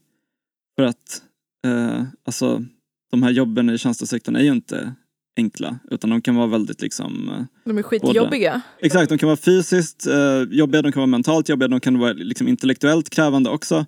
[0.76, 1.22] För att
[1.68, 2.66] eh, alltså,
[3.12, 4.96] de här jobben i tjänstesektorn är ju inte
[5.38, 8.62] enkla utan de kan vara väldigt liksom eh, De är skitjobbiga.
[8.80, 10.08] Exakt, de kan vara fysiskt
[10.50, 13.86] jobbiga, de kan vara mentalt jobbiga, de kan vara liksom intellektuellt krävande också.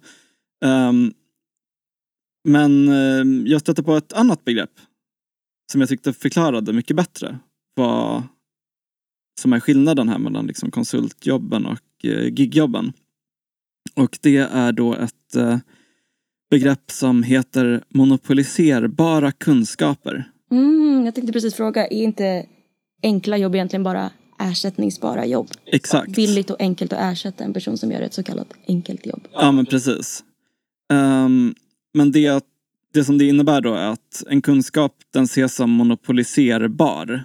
[0.65, 1.13] Ehm,
[2.47, 4.71] men eh, jag stötte på ett annat begrepp
[5.71, 7.39] som jag tyckte förklarade mycket bättre
[7.75, 8.23] vad
[9.41, 12.93] som är skillnaden här mellan liksom konsultjobben och eh, gigjobben.
[13.95, 15.57] Och det är då ett eh,
[16.49, 20.31] begrepp som heter monopoliserbara kunskaper.
[20.51, 22.45] Mm, jag tänkte precis fråga, är inte
[23.03, 25.47] enkla jobb egentligen bara ersättningsbara jobb?
[25.65, 26.15] Exakt.
[26.15, 29.27] Billigt och enkelt att ersätta en person som gör ett så kallat enkelt jobb.
[29.33, 30.23] Ja men precis.
[30.93, 31.55] Ehm,
[31.97, 32.45] men det,
[32.93, 37.23] det som det innebär då är att en kunskap den ses som monopoliserbar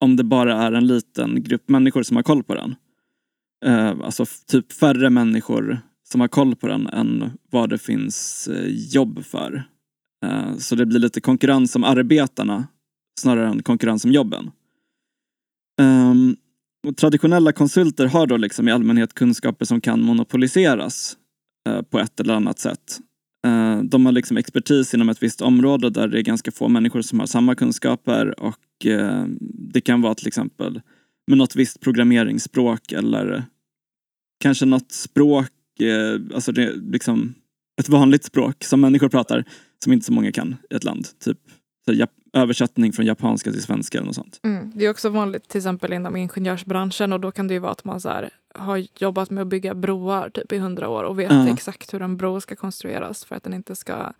[0.00, 2.74] om det bara är en liten grupp människor som har koll på den.
[3.66, 5.80] Uh, alltså typ färre människor
[6.12, 9.64] som har koll på den än vad det finns eh, jobb för.
[10.24, 12.66] Eh, så det blir lite konkurrens om arbetarna
[13.20, 14.50] snarare än konkurrens om jobben.
[15.80, 16.36] Ehm,
[16.86, 21.16] och traditionella konsulter har då liksom i allmänhet kunskaper som kan monopoliseras
[21.68, 22.98] eh, på ett eller annat sätt.
[23.46, 27.02] Eh, de har liksom expertis inom ett visst område där det är ganska få människor
[27.02, 29.24] som har samma kunskaper och eh,
[29.72, 30.80] det kan vara till exempel
[31.26, 33.44] med något visst programmeringsspråk eller
[34.40, 37.34] kanske något språk, eh, alltså det liksom
[37.80, 39.44] ett vanligt språk som människor pratar
[39.84, 41.06] som inte så många kan i ett land.
[41.24, 41.38] Typ
[41.84, 44.40] så jap- översättning från japanska till svenska eller något sånt.
[44.42, 44.72] Mm.
[44.74, 47.84] Det är också vanligt till exempel inom ingenjörsbranschen och då kan det ju vara att
[47.84, 51.32] man så här, har jobbat med att bygga broar typ i hundra år och vet
[51.32, 51.48] Ja.
[51.48, 54.12] exakt hur en bro ska konstrueras för att den inte ska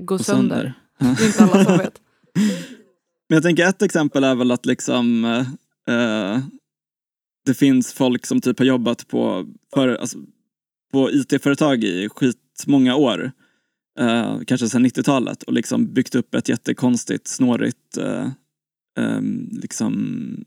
[0.00, 0.72] gå sönder.
[0.98, 1.06] Ja.
[1.18, 2.00] Det är inte alla som vet.
[3.28, 5.24] Men jag tänker ett exempel är väl att liksom
[5.88, 6.38] eh,
[7.46, 10.18] det finns folk som typ har jobbat på, för, alltså,
[10.92, 13.32] på IT-företag i skitmånga år.
[13.98, 18.26] Eh, kanske sedan 90-talet och liksom byggt upp ett jättekonstigt, snårigt eh,
[18.98, 19.20] eh,
[19.50, 20.44] liksom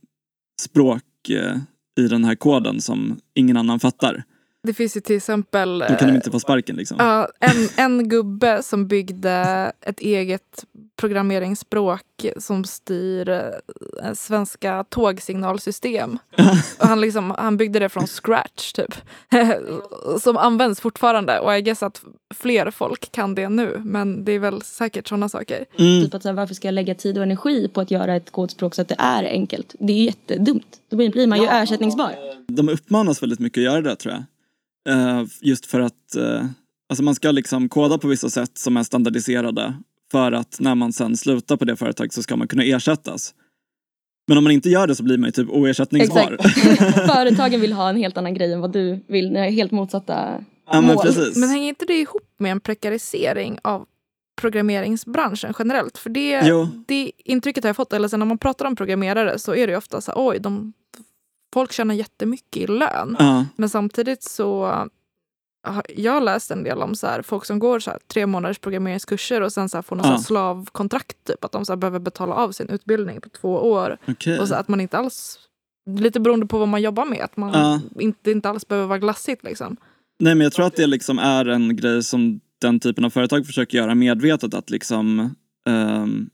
[0.62, 1.58] språk eh,
[2.00, 4.24] i den här koden som ingen annan fattar.
[4.64, 6.98] Det finns ju till exempel Då kan de eh, inte få sparken liksom.
[7.00, 16.20] Ja, en, en gubbe som byggde ett eget programmeringsspråk som styr eh, svenska tågsignalsystem.
[16.80, 18.96] och han, liksom, han byggde det från scratch, typ.
[20.22, 21.40] som används fortfarande.
[21.40, 22.02] Och jag guess att
[22.36, 23.82] fler folk kan det nu.
[23.86, 25.66] Men det är väl säkert sådana saker.
[25.78, 26.04] Mm.
[26.04, 28.32] Typ att så här, varför ska jag lägga tid och energi på att göra ett
[28.32, 29.76] kodspråk så att det är enkelt?
[29.80, 30.80] Det är jättedumt.
[30.90, 32.16] Då blir man ju ersättningsbar.
[32.48, 34.24] De uppmanas väldigt mycket att göra det tror jag.
[34.90, 36.46] Eh, just för att eh,
[36.90, 39.74] alltså man ska liksom koda på vissa sätt som är standardiserade
[40.12, 43.34] för att när man sen slutar på det företaget så ska man kunna ersättas.
[44.28, 46.38] Men om man inte gör det så blir man ju typ oersättningsbar.
[47.08, 49.32] Företagen vill ha en helt annan grej än vad du vill.
[49.32, 51.06] Ni har helt motsatta ja, men mål.
[51.06, 51.38] precis.
[51.38, 53.86] Men hänger inte det ihop med en prekarisering av
[54.42, 55.98] programmeringsbranschen generellt?
[55.98, 56.68] För det, Jo.
[56.88, 57.94] det intrycket har jag fått.
[57.94, 60.40] Eller sen när man pratar om programmerare så är det ju ofta så här, oj,
[60.40, 60.74] de,
[61.54, 63.16] folk tjänar jättemycket i lön.
[63.20, 64.64] Ja, Men samtidigt så
[65.68, 68.60] har jag läst en del om så här, folk som går så här, tre månaders
[68.60, 70.18] programmeringskurser och sen så här, får någon så Ja.
[70.18, 71.18] slavkontrakt.
[71.28, 73.98] Typ, att de så behöver betala av sin utbildning på två år.
[74.08, 74.40] okej.
[74.40, 75.40] Och så att man inte alls,
[75.90, 77.82] lite beroende på vad man jobbar med, att man Ja.
[78.00, 79.44] inte, inte alls behöver vara glassigt.
[79.44, 79.78] Liksom.
[80.20, 83.46] Nej men jag tror att det liksom är en grej som den typen av företag
[83.46, 85.36] försöker göra medvetet att liksom
[85.70, 86.30] ehm,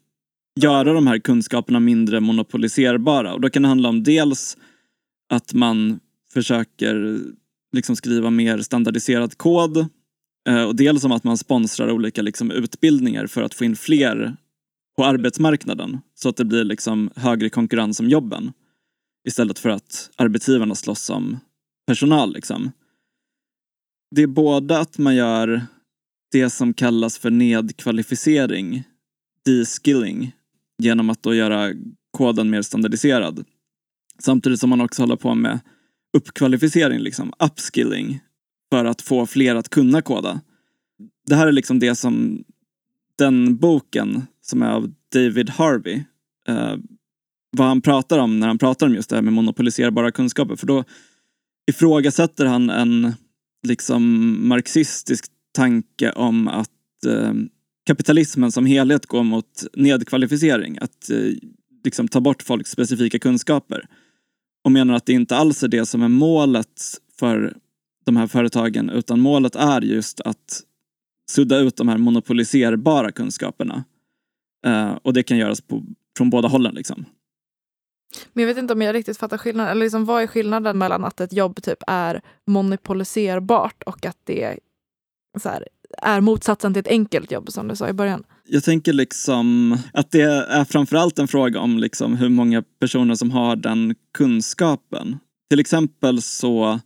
[0.59, 3.33] göra de här kunskaperna mindre monopoliserbara.
[3.33, 4.57] Och då kan det handla om dels
[5.29, 5.99] att man
[6.33, 7.19] försöker
[7.73, 9.77] liksom skriva mer standardiserad kod
[10.49, 14.37] eh, och dels om att man sponsrar olika liksom utbildningar för att få in fler
[14.97, 18.53] på arbetsmarknaden så att det blir liksom högre konkurrens om jobben
[19.27, 21.39] istället för att arbetsgivarna slåss om
[21.87, 22.33] personal.
[22.33, 22.71] Liksom
[24.15, 25.61] det är både att man gör
[26.31, 28.83] det som kallas för nedkvalificering,
[29.45, 30.31] de-skilling,
[30.77, 31.73] genom att då göra
[32.11, 33.45] koden mer standardiserad.
[34.19, 35.59] Samtidigt som man också håller på med
[36.17, 38.19] uppkvalificering, liksom upskilling,
[38.69, 40.41] för att få fler att kunna koda.
[41.27, 42.43] Det här är liksom det som
[43.17, 46.03] den boken som är av David Harvey,
[46.47, 46.75] eh,
[47.51, 50.55] vad han pratar om när han pratar om just det här med monopoliserbara kunskaper.
[50.55, 50.83] För då
[51.67, 53.13] ifrågasätter han en
[53.67, 57.33] liksom marxistisk tanke om att eh,
[57.85, 60.77] kapitalismen som helhet går mot nedkvalificering.
[60.81, 61.17] Att eh,
[61.83, 63.87] liksom ta bort folks specifika kunskaper.
[64.65, 66.81] Och menar att det inte alls är det som är målet
[67.19, 67.57] för
[68.05, 70.61] de här företagen utan målet är just att
[71.31, 73.83] sudda ut de här monopoliserbara kunskaperna.
[74.65, 75.83] Eh, och det kan göras på,
[76.17, 77.05] från båda hållen liksom.
[78.33, 79.71] Men jag vet inte om jag riktigt fattar skillnaden.
[79.71, 84.59] Eller liksom, vad är skillnaden mellan att ett jobb typ är monopoliserbart och att det
[85.39, 85.67] så här,
[86.01, 88.23] är motsatsen till ett enkelt jobb som du sa i början?
[88.47, 93.31] Jag tänker liksom att det är framförallt en fråga om liksom hur många personer som
[93.31, 95.17] har den kunskapen.
[95.49, 96.79] Till exempel så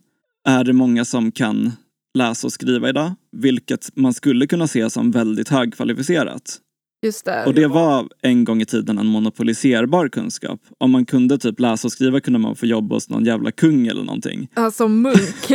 [0.48, 1.72] är det många som kan
[2.14, 6.58] läsa och skriva idag, vilket man skulle kunna se som väldigt högkvalificerat.
[7.02, 7.44] Just det.
[7.46, 10.60] Och det var en gång i tiden en monopoliserbar kunskap.
[10.78, 13.86] Om man kunde typ läsa och skriva kunde man få jobb hos någon jävla kung
[13.86, 14.48] eller någonting.
[14.54, 15.16] Ja, som munk,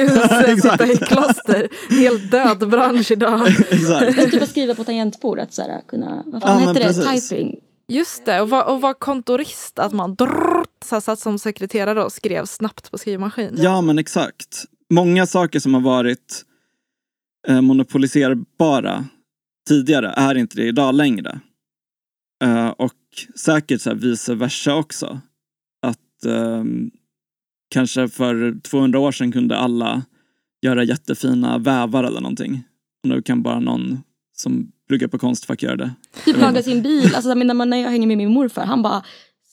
[0.61, 1.67] sitta i kloster.
[1.99, 3.47] Helt död bransch idag.
[3.69, 4.17] Exakt.
[4.17, 6.87] Men typ att skriva på tangentbord, att så här, kunna, vad Ja, fan men heter
[6.87, 7.03] det?
[7.03, 7.29] precis.
[7.29, 7.55] Typing.
[7.87, 9.79] Just det, och vara och var kontorist.
[9.79, 13.55] Att man drrrt, så här, satt som sekreterare och skrev snabbt på skrivmaskin.
[13.57, 14.63] Ja, men exakt.
[14.89, 16.43] Många saker som har varit
[17.47, 19.05] eh, monopoliserbara
[19.67, 21.39] tidigare är inte det idag längre.
[22.43, 22.93] Eh, och
[23.35, 25.21] säkert så här vice versa också.
[25.81, 26.91] Att ehm,
[27.69, 30.03] kanske för 200 år sedan kunde alla
[30.61, 32.63] göra jättefina vävar eller någonting.
[33.03, 34.03] Och nu kan bara någon
[34.33, 35.91] som pluggar på Konstfack göra det.
[36.25, 37.15] Typ laga sin bil.
[37.15, 39.03] Alltså, när, man, när jag hänger med min morfar, han bara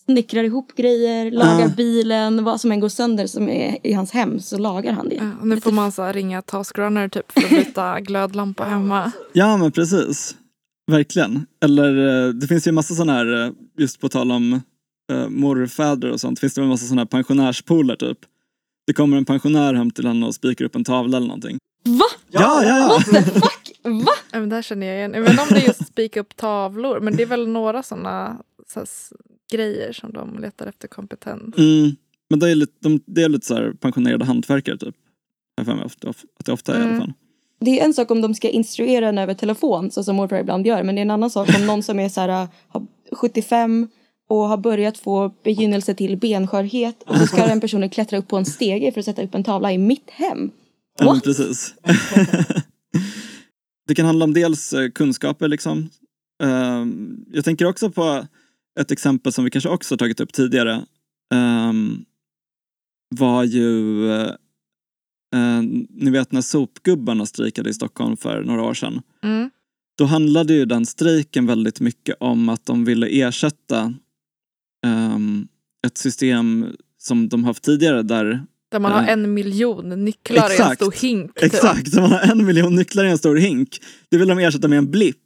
[0.04, 1.68] snickrar ihop grejer, lagar Ah.
[1.76, 5.14] bilen, vad som än går sönder som är i hans hem så lagar han det.
[5.14, 9.12] Ja, och nu får man så ringa Taskrunner typ, för att byta glödlampa hemma.
[9.32, 10.34] Ja, men precis.
[10.90, 11.46] Verkligen.
[11.64, 14.60] Eller eh, det finns ju massa sådana här, eh, just på tal om
[15.12, 18.18] uh, morfäder och sånt, finns det en massa sådana här pensionärspooler typ.
[18.86, 21.58] Det kommer en pensionär hem till honom och spikar upp en tavla eller någonting.
[21.84, 22.04] Va?
[22.30, 22.88] Ja, ja, ja!
[22.88, 23.72] What the fuck?
[23.84, 24.12] Va?
[24.32, 25.14] Ja, men där känner jag igen.
[25.14, 27.82] Jag vet inte om det är just spika upp tavlor, men det är väl några
[27.82, 28.36] sådana
[28.68, 28.84] så
[29.56, 31.58] grejer som de letar efter kompetens.
[31.58, 31.90] Mm.
[32.30, 34.94] Men det är lite, de, det är lite så här pensionerade hantverkare typ.
[35.56, 37.00] Jag för mig att det ofta är i alla Mm.
[37.00, 37.12] fall.
[37.60, 40.66] Det är en sak om de ska instruera en över telefon så som morfar ibland
[40.66, 40.82] gör.
[40.82, 43.88] Men det är en annan sak om någon som är så här, har 75
[44.28, 48.36] och har börjat få begynnelse till benskörhet och så ska den personen klättra upp på
[48.36, 50.50] en stege för att sätta upp en tavla i mitt hem.
[50.98, 51.24] Ja, What?
[51.24, 51.74] precis.
[53.88, 55.88] det kan handla om dels eh, kunskaper liksom.
[56.42, 58.26] Ehm, Jag tänker också på
[58.80, 60.84] ett exempel som vi kanske också har tagit upp tidigare.
[61.34, 62.04] Ehm,
[63.14, 64.28] Var ju, eh,
[65.34, 69.02] eh, ni vet när sopgubbarna strejkade i Stockholm för några år sedan.
[69.22, 69.50] Mm.
[69.98, 73.94] då handlade ju den strejken väldigt mycket om att de ville ersätta
[74.86, 75.48] ehm,
[75.86, 76.66] ett system
[76.98, 79.08] som de haft tidigare där Där man har Ja.
[79.08, 80.76] en miljon nycklar i en Exakt.
[80.82, 81.34] stor hink.
[81.34, 81.44] typ.
[81.44, 83.80] Exakt, man har en miljon nycklar i en stor hink.
[84.08, 85.16] Det vill de ersätta med en blipp.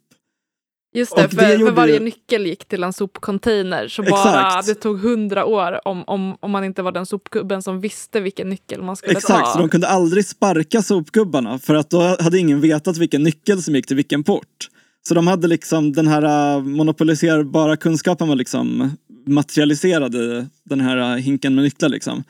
[0.93, 3.87] Just det, för, det för varje nyckel gick till en sopcontainer.
[3.87, 4.23] Så Exakt.
[4.23, 8.19] bara, det tog hundra år om, om, om man inte var den sopgubben som visste
[8.19, 9.59] vilken nyckel man skulle Exakt, så ta.
[9.59, 13.87] de kunde aldrig sparka sopgubbarna för att då hade ingen vetat vilken nyckel som gick
[13.87, 14.69] till vilken port.
[15.07, 18.91] Så de hade liksom den här äh, monopoliserbara kunskapen var liksom
[19.27, 22.23] materialiserad i den här äh, hinken med nycklar liksom.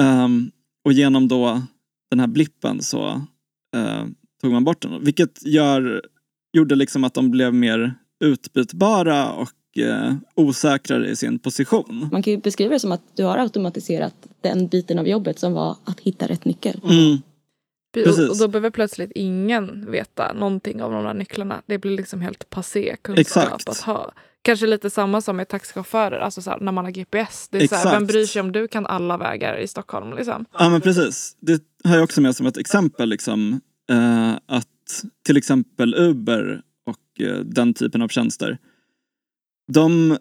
[0.00, 0.50] Ehm,
[0.84, 1.62] och genom då
[2.10, 3.08] den här blippen så
[3.76, 4.04] äh,
[4.42, 5.04] tog man bort den.
[5.04, 6.02] Vilket gör,
[6.52, 7.94] gjorde liksom att de blev mer
[8.24, 12.08] utbytbara och äh, osäkrare i sin position.
[12.12, 15.52] Man kan ju beskriva det som att du har automatiserat den biten av jobbet som
[15.52, 16.80] var att hitta rätt nyckel.
[16.84, 17.14] Mm.
[17.14, 17.20] Och,
[18.04, 18.30] precis.
[18.30, 21.62] och då behöver plötsligt ingen veta någonting om de där nycklarna.
[21.66, 23.68] Det blir liksom helt passé kunskap Exakt.
[23.68, 24.12] att ha.
[24.42, 27.48] Kanske lite samma som med taxichaufförer, alltså så här, när man har GPS.
[27.48, 27.96] Det är så här, Exakt.
[27.96, 30.16] vem bryr sig om du kan alla vägar i Stockholm?
[30.16, 30.44] Liksom.
[30.58, 31.36] Ja men precis.
[31.40, 33.08] Det har jag också med som ett exempel.
[33.08, 34.66] Liksom, eh, att
[35.26, 38.58] till exempel Uber och eh, den typen av tjänster.
[39.72, 40.18] De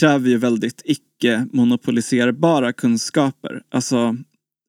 [0.00, 3.62] kräver ju väldigt icke-monopoliserbara kunskaper.
[3.70, 4.16] Alltså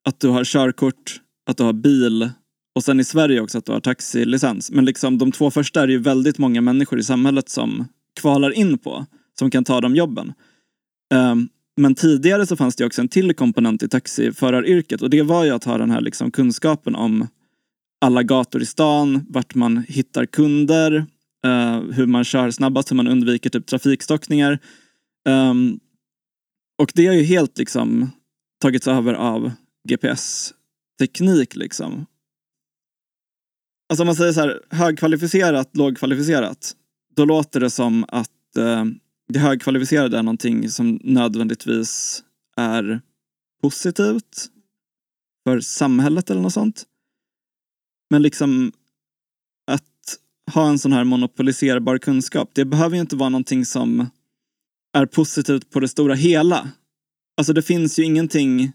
[0.04, 2.30] att du har körkort, att du har bil
[2.74, 4.70] och sen i Sverige också att du har taxilicens.
[4.70, 7.88] Men liksom de två första är det ju väldigt många människor i samhället som
[8.20, 9.06] kvalar in på.
[9.38, 10.32] Som kan ta de jobben.
[11.14, 15.44] Um, men tidigare så fanns det också en till komponent i taxiföraryrket och det var
[15.44, 17.26] ju att ha den här liksom kunskapen om
[18.00, 21.06] alla gator i stan, vart man hittar kunder,
[21.46, 24.58] uh, hur man kör snabbast, hur man undviker typ trafikstockningar.
[25.28, 25.80] Um,
[26.78, 28.10] och det har ju helt liksom
[28.60, 29.52] tagits över av
[29.88, 32.06] GPS-teknik liksom.
[33.88, 36.76] Alltså om man säger så här, högkvalificerat, lågkvalificerat,
[37.16, 38.84] då låter det som att uh,
[39.28, 42.22] det högkvalificerade är någonting som nödvändigtvis
[42.56, 43.00] är
[43.62, 44.48] positivt
[45.44, 46.84] för samhället eller något sånt.
[48.10, 48.72] Men liksom
[49.66, 50.18] att
[50.54, 54.06] ha en sån här monopoliserbar kunskap, det behöver ju inte vara någonting som
[54.92, 56.70] är positivt på det stora hela.
[57.36, 58.72] Alltså det finns ju ingenting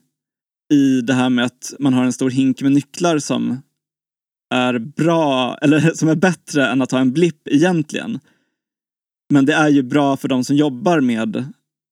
[0.74, 3.62] i det här med att man har en stor hink med nycklar som
[4.54, 8.20] är bra, eller som är bättre än att ha en blipp egentligen.
[9.30, 11.46] Men det är ju bra för de som jobbar med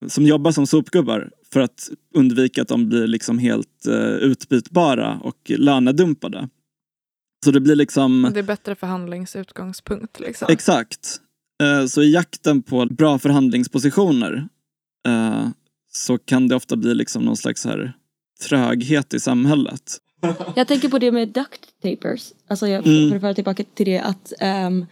[0.08, 5.52] som jobbar som sopgubbar för att undvika att de blir liksom helt eh, utbytbara och
[5.58, 6.50] lönedumpade.
[7.44, 8.32] Så det blir liksom...
[8.34, 10.20] Det är bättre förhandlingsutgångspunkt.
[10.20, 10.48] Liksom.
[10.52, 11.20] Exakt.
[11.64, 14.48] Eh, Så i jakten på bra förhandlingspositioner
[15.08, 15.48] eh,
[15.92, 17.94] så kan det ofta bli liksom någon slags här
[18.50, 19.98] tröghet i samhället.
[20.56, 22.32] Jag tänker på det med duct tapers.
[22.48, 23.10] Alltså jag Mm.
[23.10, 24.34] för att föra tillbaka till det att
[24.68, 24.86] um,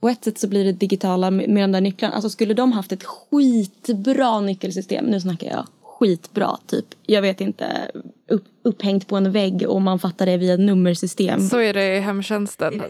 [0.00, 2.14] på ett sätt så blir det digitala med, med de där nycklarna.
[2.14, 5.66] Alltså skulle de haft ett skitbra nyckelsystem, nu snackar jag
[5.98, 6.84] skitbra typ.
[7.06, 7.90] Jag vet inte,
[8.30, 11.40] upp, upphängt på en vägg och man fattar det via ett nummersystem.
[11.40, 12.82] Så är det i hemtjänsten.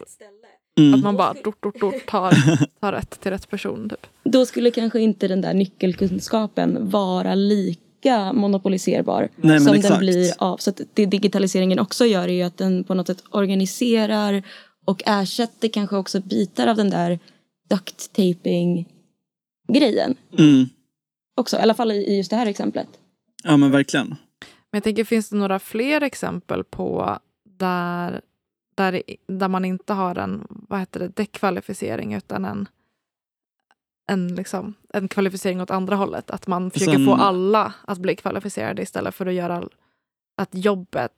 [0.79, 0.95] Mm.
[0.95, 2.33] Att man bara dort, dort, dort, tar,
[2.81, 3.89] tar rätt till rätt person.
[3.89, 4.07] Typ.
[4.25, 10.57] Då skulle kanske inte den där nyckelkunskapen vara lika monopoliserbar Nej, som den blir av.
[10.57, 14.43] Så att det digitaliseringen också gör är ju att den på något sätt organiserar
[14.85, 17.19] och ersätter kanske också bitar av den där
[17.71, 18.89] duct taping
[19.73, 20.15] grejen.
[20.39, 20.69] Mm.
[21.37, 22.89] Också, i alla fall i just det här exemplet.
[23.45, 24.09] Ja men verkligen.
[24.71, 28.21] Men jag tänker, finns det några fler exempel på där,
[28.75, 32.69] där, där man inte har en vad heter det, dekvalificering utan en,
[34.09, 36.31] en, liksom, en kvalificering åt andra hållet?
[36.31, 39.69] Att man försöker Sen- få alla att bli kvalificerade istället för att göra
[40.37, 41.13] att jobbet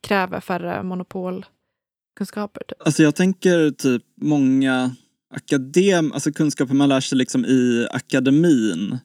[0.00, 2.62] kräver färre monopolkunskaper.
[2.68, 2.82] Typ.
[2.86, 4.96] Alltså jag tänker typ många
[5.34, 8.98] akadem, alltså kunskaper man lär sig liksom i akademin.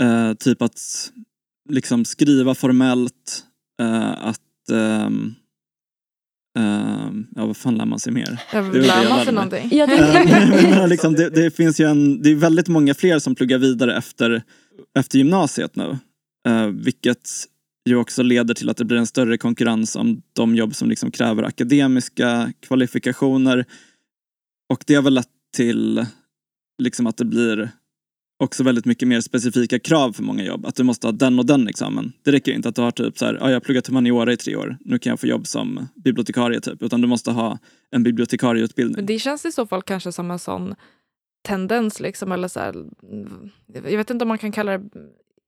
[0.00, 0.80] Eh, typ att
[1.70, 3.44] liksom skriva formellt,
[3.82, 5.34] eh, att ehm,
[6.58, 8.40] ehm, ja vad fan lär man sig mer?
[8.52, 9.34] Det lär jag man lärde sig mig.
[9.34, 9.78] någonting.
[9.78, 12.68] Jag Eh, tänker, men jag menar liksom, det, det finns ju en, det är väldigt
[12.68, 14.42] många fler som pluggar vidare efter,
[14.98, 15.98] efter gymnasiet nu.
[16.48, 17.30] Eh, vilket
[17.88, 21.10] ju också leder till att det blir en större konkurrens om de jobb som liksom
[21.10, 23.64] kräver akademiska kvalifikationer.
[24.72, 26.06] Och det har väl lett till
[26.82, 27.70] liksom att det blir
[28.38, 30.66] också väldigt mycket mer specifika krav för många jobb.
[30.66, 32.12] Att du måste ha den och den examen.
[32.22, 34.36] Det räcker inte att du har typ så här, ja, jag har pluggat humaniora i
[34.36, 36.82] tre år, nu kan jag få jobb som bibliotekarie typ.
[36.82, 37.58] Utan du måste ha
[37.90, 38.96] en bibliotekarieutbildning.
[38.96, 40.74] Men det känns i så fall kanske som en sån
[41.46, 42.84] tendens, liksom, eller så här,
[43.72, 44.84] jag vet inte om man kan kalla det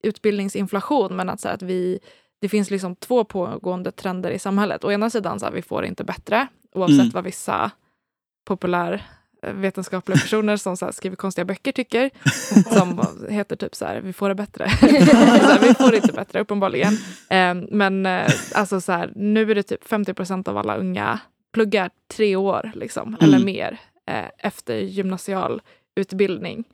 [0.03, 1.99] utbildningsinflation, men att, så här, att vi,
[2.41, 4.85] det finns liksom två pågående trender i samhället.
[4.85, 7.11] Å ena sidan så här, vi får inte bättre, oavsett Mm.
[7.11, 7.71] vad vissa
[8.47, 9.03] populär
[9.53, 12.11] vetenskapliga personer som så skriver konstiga böcker tycker.
[12.79, 14.71] Som heter typ så här, vi får det bättre.
[14.81, 16.93] så här, vi får det inte bättre uppenbarligen.
[17.31, 21.19] Eh, men eh, alltså så här, nu är det typ 50 procent av alla unga
[21.55, 23.19] pluggar tre år liksom, Mm.
[23.35, 23.79] eller mer
[24.11, 25.63] eh, efter gymnasial
[25.97, 26.65] utbildning.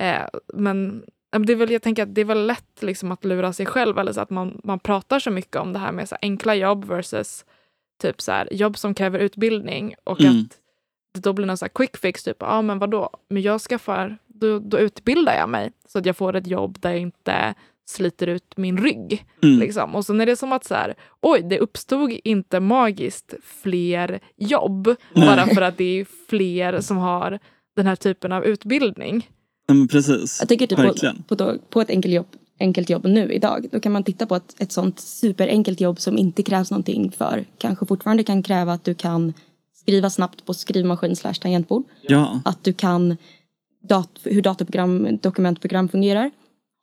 [0.00, 0.22] Eh,
[0.54, 1.04] men
[1.46, 3.98] det är väl, jag tänker att det är väl lätt liksom, att lura sig själv.
[3.98, 6.84] Eller så att man, man pratar så mycket om det här med så enkla jobb
[6.84, 7.44] versus
[8.02, 9.94] typ så här, jobb som kräver utbildning.
[10.04, 10.40] Och Mm.
[10.40, 10.56] att
[11.18, 12.24] då blir någon så här quick fix.
[12.24, 16.16] Typ, ja men vadå, men jag skaffar, då, då utbildar jag mig så att jag
[16.16, 17.54] får ett jobb där jag inte
[17.90, 19.26] sliter ut min rygg.
[19.42, 19.58] Mm.
[19.58, 19.94] Liksom.
[19.94, 24.94] Och sen är det som att så här, oj, det uppstod inte magiskt fler jobb
[25.14, 27.38] bara för att det är fler som har
[27.76, 29.28] den här typen av utbildning.
[29.66, 30.36] Ja, men precis.
[30.40, 31.22] Jag tänker typ på, Verkligen.
[31.22, 32.26] på, på ett enkelt jobb,
[32.60, 33.66] enkelt jobb nu idag.
[33.72, 37.44] Då kan man titta på ett, ett sånt superenkelt jobb som inte krävs någonting för.
[37.58, 39.32] Kanske fortfarande kan kräva att du kan
[39.82, 41.84] skriva snabbt på skrivmaskin slash tangentbord.
[42.02, 42.40] Ja.
[42.44, 43.16] Att du kan
[43.82, 46.30] dat- hur dataprogram, dokumentprogram fungerar.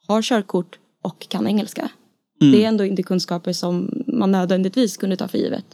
[0.07, 1.89] Har körkort och kan engelska.
[2.41, 2.51] Mm.
[2.51, 5.65] Det är ändå inte kunskaper som man nödvändigtvis kunde ta för givet.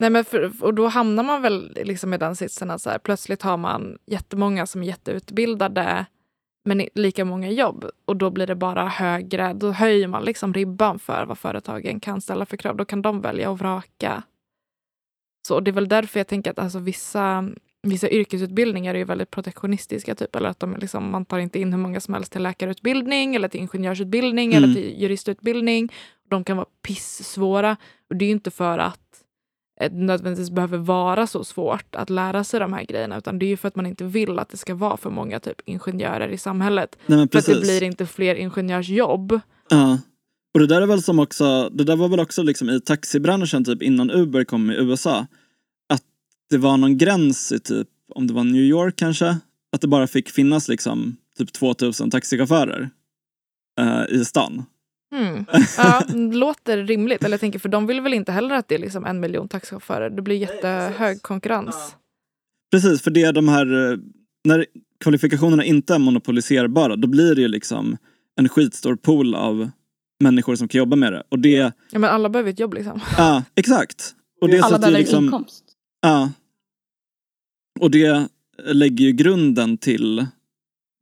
[0.00, 2.98] Nej, men för, och då hamnar man väl liksom i den sitsen att så här,
[2.98, 6.06] plötsligt har man jättemånga som är jätteutbildade
[6.64, 7.84] men lika många jobb.
[8.04, 9.52] Och då blir det bara högre.
[9.54, 12.76] Då höjer man liksom ribban för vad företagen kan ställa för krav.
[12.76, 14.22] Då kan de välja och vraka.
[15.48, 17.50] Så och det är väl därför jag tänker att alltså, vissa,
[17.82, 20.14] vissa yrkesutbildningar är väldigt protektionistiska.
[20.14, 23.34] Typ, eller att de liksom, man tar inte in hur många som helst till läkarutbildning
[23.34, 24.64] eller till ingenjörsutbildning Mm.
[24.64, 25.92] eller till juristutbildning.
[26.30, 27.76] De kan vara pissvåra.
[28.10, 29.00] Och det är ju inte för att
[29.80, 33.48] eh, nödvändigtvis behöver vara så svårt att lära sig de här grejerna utan det är
[33.48, 36.38] ju för att man inte vill att det ska vara för många typ ingenjörer i
[36.38, 36.98] samhället.
[37.06, 39.40] Nej, För att det blir inte fler ingenjörsjobb.
[39.68, 39.98] Ja.
[40.58, 43.64] Och det där är väl som också, det där var väl också liksom i taxibranschen
[43.64, 45.26] typ innan Uber kom i USA.
[45.88, 46.02] Att
[46.50, 49.36] det var någon gräns i typ, om det var New York kanske,
[49.72, 52.90] att det bara fick finnas liksom typ 2000 taxichaufförer
[53.80, 54.64] eh, i stan.
[55.14, 55.44] Mm.
[55.76, 57.24] Ja, det låter rimligt.
[57.24, 59.48] Eller jag tänker, för de vill väl inte heller att det är liksom en miljon
[59.48, 60.10] taxichaufförer.
[60.10, 61.94] Det blir jättehög konkurrens.
[62.70, 63.98] Precis, för det är de här, eh,
[64.44, 64.66] när
[65.00, 67.96] kvalifikationerna inte är monopoliserbara, då blir det ju liksom
[68.36, 69.70] en skitstor pool av
[70.20, 71.22] människor som kan jobba med det.
[71.28, 73.00] Och det, Ja, men alla behöver ett jobb liksom.
[73.16, 74.14] ja exakt.
[74.40, 75.64] Och det Alla behöver liksom, inkomst.
[76.00, 76.30] Ja.
[77.80, 78.28] Och det
[78.64, 80.26] lägger ju grunden till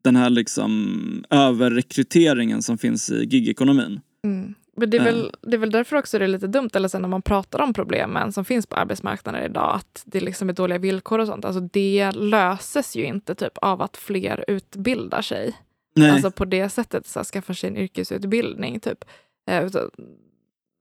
[0.04, 4.00] den här liksom överrekryteringen som finns i gigekonomin.
[4.24, 4.54] Mm.
[4.76, 7.02] Men det är, väl, det är väl därför också det är lite dumt, eller sen
[7.02, 10.78] när man pratar om problemen som finns på arbetsmarknaden idag, att det liksom är dåliga
[10.78, 11.44] villkor och sånt.
[11.44, 15.54] Alltså det löses ju inte typ av att fler utbildar sig.
[15.96, 16.10] Nej.
[16.10, 18.80] Alltså på det sättet, så här, skaffa sig en yrkesutbildning.
[18.80, 19.04] Typ.
[19.50, 19.90] Eh, utan-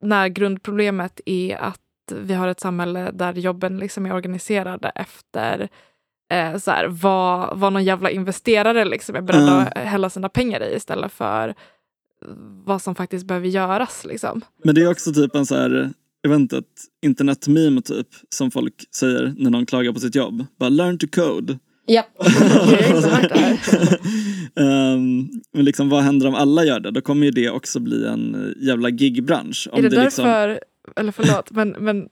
[0.02, 1.80] när grundproblemet är att
[2.16, 5.70] vi har ett samhälle där jobben liksom är organiserade efter
[6.32, 9.62] eh, så här, vad, vad någon jävla investerare liksom är beredd Ja.
[9.62, 11.56] att hälla sina pengar i istället för
[12.66, 14.06] vad som faktiskt behöver göras.
[14.06, 14.42] Liksom.
[14.64, 15.90] Men det är också typ en så här,
[16.22, 20.46] jag vet inte, ett internetmeme typ som folk säger när någon klagar på sitt jobb.
[20.60, 21.60] Bara learn to code.
[21.86, 22.04] Ja.
[22.20, 23.60] Jag
[24.56, 24.62] det.
[24.62, 26.92] Ehm, men liksom vad händer om alla gör det?
[26.92, 29.68] Då kommer ju det också bli en eh, jävla gigbransch.
[29.72, 30.60] Om är det, liksom, därför,
[30.96, 32.08] eller förlåt, men, men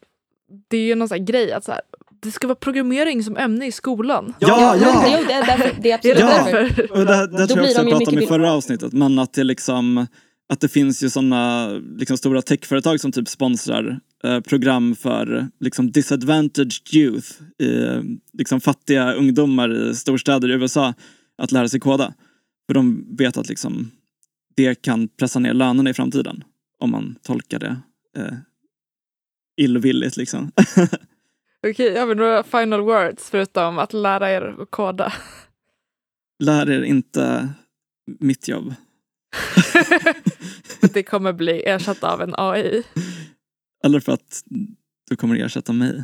[0.70, 1.82] det är ju någon sån här grej att så här,
[2.22, 4.34] det ska vara programmering som ämne i skolan.
[4.40, 5.18] Ja, men ja!
[5.18, 6.44] Det, det, är därför, det är absolut det Ja.
[6.46, 6.92] därför.
[6.92, 8.94] Och det, det tror jag också jag pratade om i mycket förra avsnittet.
[8.94, 10.06] Men att det liksom
[10.54, 11.68] att det finns ju sådana
[11.98, 17.28] liksom, stora techföretag som typ sponsrar eh, program för liksom, disadvantaged youth,
[17.64, 18.02] eh,
[18.34, 20.94] liksom fattiga ungdomar i storstäder i USA
[21.38, 22.14] att lära sig koda.
[22.74, 23.92] För de vet att liksom,
[24.56, 26.44] det kan pressa ner lönerna i framtiden
[26.80, 27.78] om man tolkar det
[28.18, 28.34] eh,
[29.58, 30.18] illvilligt.
[30.18, 30.52] Liksom.
[31.68, 35.14] Okej, har vi några final words förutom att lära er att koda?
[36.44, 37.50] Lär er inte
[38.20, 38.74] mitt jobb.
[40.80, 42.84] För det kommer bli ersatt av en AI.
[43.84, 44.44] Eller för att
[45.10, 46.04] du kommer ersätta mig.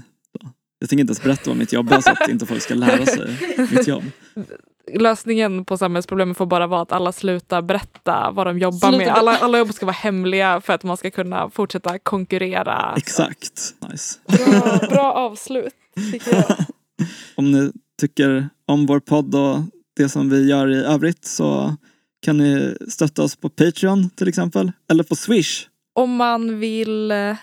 [0.79, 3.05] Jag tänker inte ens berätta vad mitt jobb är så att inte folk ska lära
[3.05, 3.37] sig
[3.71, 4.03] mitt jobb.
[4.93, 9.07] Lösningen på samhällsproblemen får bara vara att alla slutar berätta vad de jobbar Sluta med.
[9.09, 12.93] Alla, alla jobb ska vara hemliga för att man ska kunna fortsätta konkurrera.
[12.97, 13.75] Exakt.
[13.91, 14.19] Nice.
[14.27, 15.73] Bra, bra avslut,
[16.11, 16.57] tycker jag.
[17.35, 17.71] Om ni
[18.01, 19.57] tycker om vår podd och
[19.95, 21.75] det som vi gör i övrigt så
[22.21, 24.71] kan ni stötta oss på Patreon till exempel.
[24.91, 25.67] Eller på Swish.
[25.95, 27.35] Om man vill eh,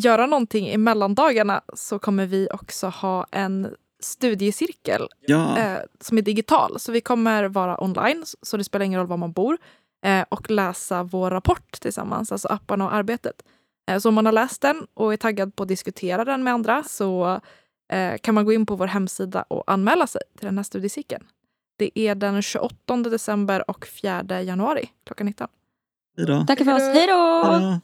[0.00, 3.68] göra någonting i mellandagarna så kommer vi också ha en
[4.04, 6.80] studiecirkel Ja, eh, som är digital.
[6.80, 9.58] Så vi kommer vara online, så det spelar ingen roll var man bor.
[10.04, 13.42] Eh, och läsa vår rapport tillsammans, alltså apparna och arbetet.
[13.90, 16.52] Eh, så om man har läst den och är taggad på att diskutera den med
[16.52, 17.40] andra så
[17.92, 21.24] eh, kan man gå in på vår hemsida och anmäla sig till den här studiecirkeln.
[21.78, 25.48] Det är den 28 december och 4 januari klockan 19.
[26.16, 26.44] Hej då.
[26.46, 26.80] Tackar för oss.
[26.80, 27.80] Hej då!